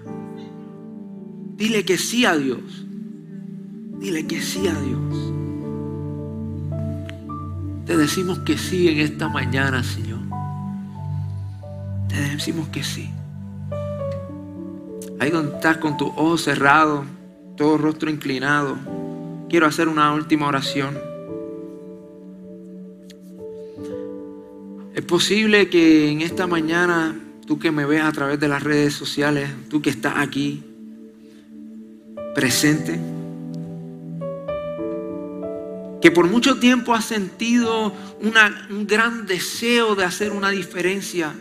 Dile 1.56 1.84
que 1.84 1.98
sí 1.98 2.24
a 2.24 2.36
Dios. 2.36 2.60
Dile 3.98 4.26
que 4.26 4.40
sí 4.42 4.68
a 4.68 4.78
Dios. 4.78 5.32
Te 7.86 7.96
decimos 7.96 8.40
que 8.40 8.58
sí 8.58 8.88
en 8.88 8.98
esta 8.98 9.28
mañana, 9.28 9.82
Señor 9.82 10.15
decimos 12.08 12.68
que 12.68 12.82
sí. 12.82 13.10
Ahí 15.18 15.30
donde 15.30 15.56
estás 15.56 15.78
con 15.78 15.96
tu 15.96 16.08
ojo 16.08 16.36
cerrado, 16.36 17.04
todo 17.56 17.78
rostro 17.78 18.10
inclinado, 18.10 18.76
quiero 19.48 19.66
hacer 19.66 19.88
una 19.88 20.12
última 20.12 20.46
oración. 20.46 20.98
Es 24.94 25.02
posible 25.04 25.68
que 25.68 26.10
en 26.10 26.20
esta 26.20 26.46
mañana, 26.46 27.18
tú 27.46 27.58
que 27.58 27.70
me 27.70 27.86
ves 27.86 28.02
a 28.02 28.12
través 28.12 28.38
de 28.40 28.48
las 28.48 28.62
redes 28.62 28.94
sociales, 28.94 29.50
tú 29.68 29.80
que 29.80 29.90
estás 29.90 30.14
aquí 30.16 30.62
presente, 32.34 33.00
que 36.02 36.10
por 36.10 36.28
mucho 36.28 36.58
tiempo 36.58 36.94
has 36.94 37.06
sentido 37.06 37.92
un 38.20 38.86
gran 38.86 39.26
deseo 39.26 39.94
de 39.94 40.04
hacer 40.04 40.32
una 40.32 40.50
diferencia 40.50 41.34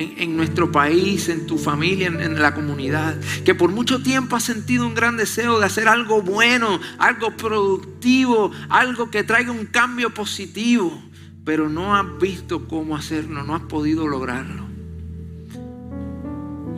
en, 0.00 0.36
nuestro 0.36 0.72
país, 0.72 1.28
en 1.28 1.46
tu 1.46 1.58
familia, 1.58 2.08
en, 2.08 2.40
la 2.40 2.54
comunidad, 2.54 3.18
que 3.44 3.54
por 3.54 3.70
mucho 3.70 4.02
tiempo 4.02 4.36
has 4.36 4.44
sentido 4.44 4.86
un 4.86 4.94
gran 4.94 5.16
deseo 5.16 5.58
de 5.58 5.66
hacer 5.66 5.88
algo 5.88 6.22
bueno, 6.22 6.80
algo 6.98 7.36
productivo, 7.36 8.50
algo 8.68 9.10
que 9.10 9.24
traiga 9.24 9.52
un 9.52 9.66
cambio 9.66 10.12
positivo, 10.12 11.02
pero 11.44 11.68
no 11.68 11.94
has 11.94 12.06
visto 12.18 12.66
cómo 12.66 12.96
hacerlo, 12.96 13.42
no 13.44 13.54
has 13.54 13.62
podido 13.62 14.06
lograrlo. 14.06 14.68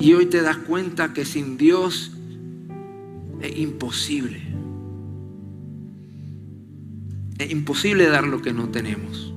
Y 0.00 0.14
hoy 0.14 0.26
te 0.26 0.42
das 0.42 0.56
cuenta 0.56 1.12
que 1.12 1.24
sin 1.24 1.56
Dios 1.56 2.12
es 3.40 3.58
imposible. 3.58 4.42
Es 7.38 7.50
imposible 7.50 8.08
dar 8.08 8.26
lo 8.26 8.42
que 8.42 8.52
no 8.52 8.68
tenemos. 8.68 9.31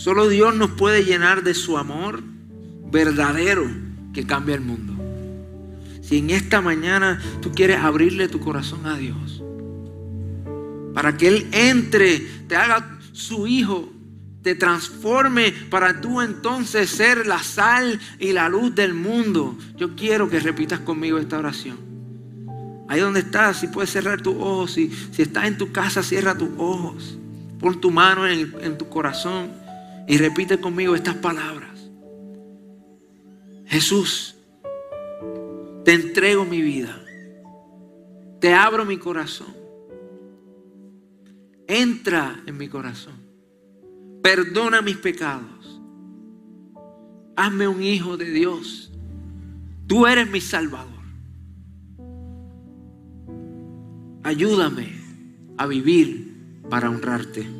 Solo 0.00 0.30
Dios 0.30 0.54
nos 0.54 0.70
puede 0.70 1.04
llenar 1.04 1.42
de 1.42 1.52
su 1.52 1.76
amor 1.76 2.22
verdadero 2.90 3.70
que 4.14 4.24
cambia 4.24 4.54
el 4.54 4.62
mundo. 4.62 4.94
Si 6.00 6.16
en 6.16 6.30
esta 6.30 6.62
mañana 6.62 7.20
tú 7.42 7.52
quieres 7.52 7.80
abrirle 7.80 8.26
tu 8.26 8.40
corazón 8.40 8.86
a 8.86 8.96
Dios, 8.96 9.42
para 10.94 11.18
que 11.18 11.28
Él 11.28 11.48
entre, 11.52 12.18
te 12.48 12.56
haga 12.56 12.98
su 13.12 13.46
hijo, 13.46 13.92
te 14.40 14.54
transforme 14.54 15.52
para 15.68 16.00
tú 16.00 16.22
entonces 16.22 16.88
ser 16.88 17.26
la 17.26 17.42
sal 17.42 18.00
y 18.18 18.32
la 18.32 18.48
luz 18.48 18.74
del 18.74 18.94
mundo. 18.94 19.58
Yo 19.76 19.96
quiero 19.96 20.30
que 20.30 20.40
repitas 20.40 20.80
conmigo 20.80 21.18
esta 21.18 21.38
oración. 21.38 21.76
Ahí 22.88 23.00
donde 23.00 23.20
estás, 23.20 23.60
si 23.60 23.66
puedes 23.66 23.90
cerrar 23.90 24.22
tus 24.22 24.34
ojos, 24.34 24.72
si, 24.72 24.90
si 25.12 25.20
estás 25.20 25.44
en 25.44 25.58
tu 25.58 25.72
casa, 25.72 26.02
cierra 26.02 26.38
tus 26.38 26.48
ojos. 26.56 27.18
Pon 27.58 27.78
tu 27.78 27.90
mano 27.90 28.26
en, 28.26 28.54
en 28.62 28.78
tu 28.78 28.88
corazón 28.88 29.59
y 30.10 30.18
repite 30.18 30.58
conmigo 30.58 30.96
estas 30.96 31.14
palabras. 31.14 31.88
Jesús, 33.64 34.34
te 35.84 35.92
entrego 35.92 36.44
mi 36.44 36.60
vida. 36.60 37.00
Te 38.40 38.52
abro 38.52 38.84
mi 38.84 38.96
corazón. 38.98 39.54
Entra 41.68 42.42
en 42.44 42.56
mi 42.56 42.66
corazón. 42.66 43.14
Perdona 44.20 44.82
mis 44.82 44.96
pecados. 44.96 45.80
Hazme 47.36 47.68
un 47.68 47.80
hijo 47.80 48.16
de 48.16 48.32
Dios. 48.32 48.90
Tú 49.86 50.08
eres 50.08 50.28
mi 50.28 50.40
Salvador. 50.40 51.04
Ayúdame 54.24 54.92
a 55.56 55.68
vivir 55.68 56.34
para 56.68 56.90
honrarte. 56.90 57.59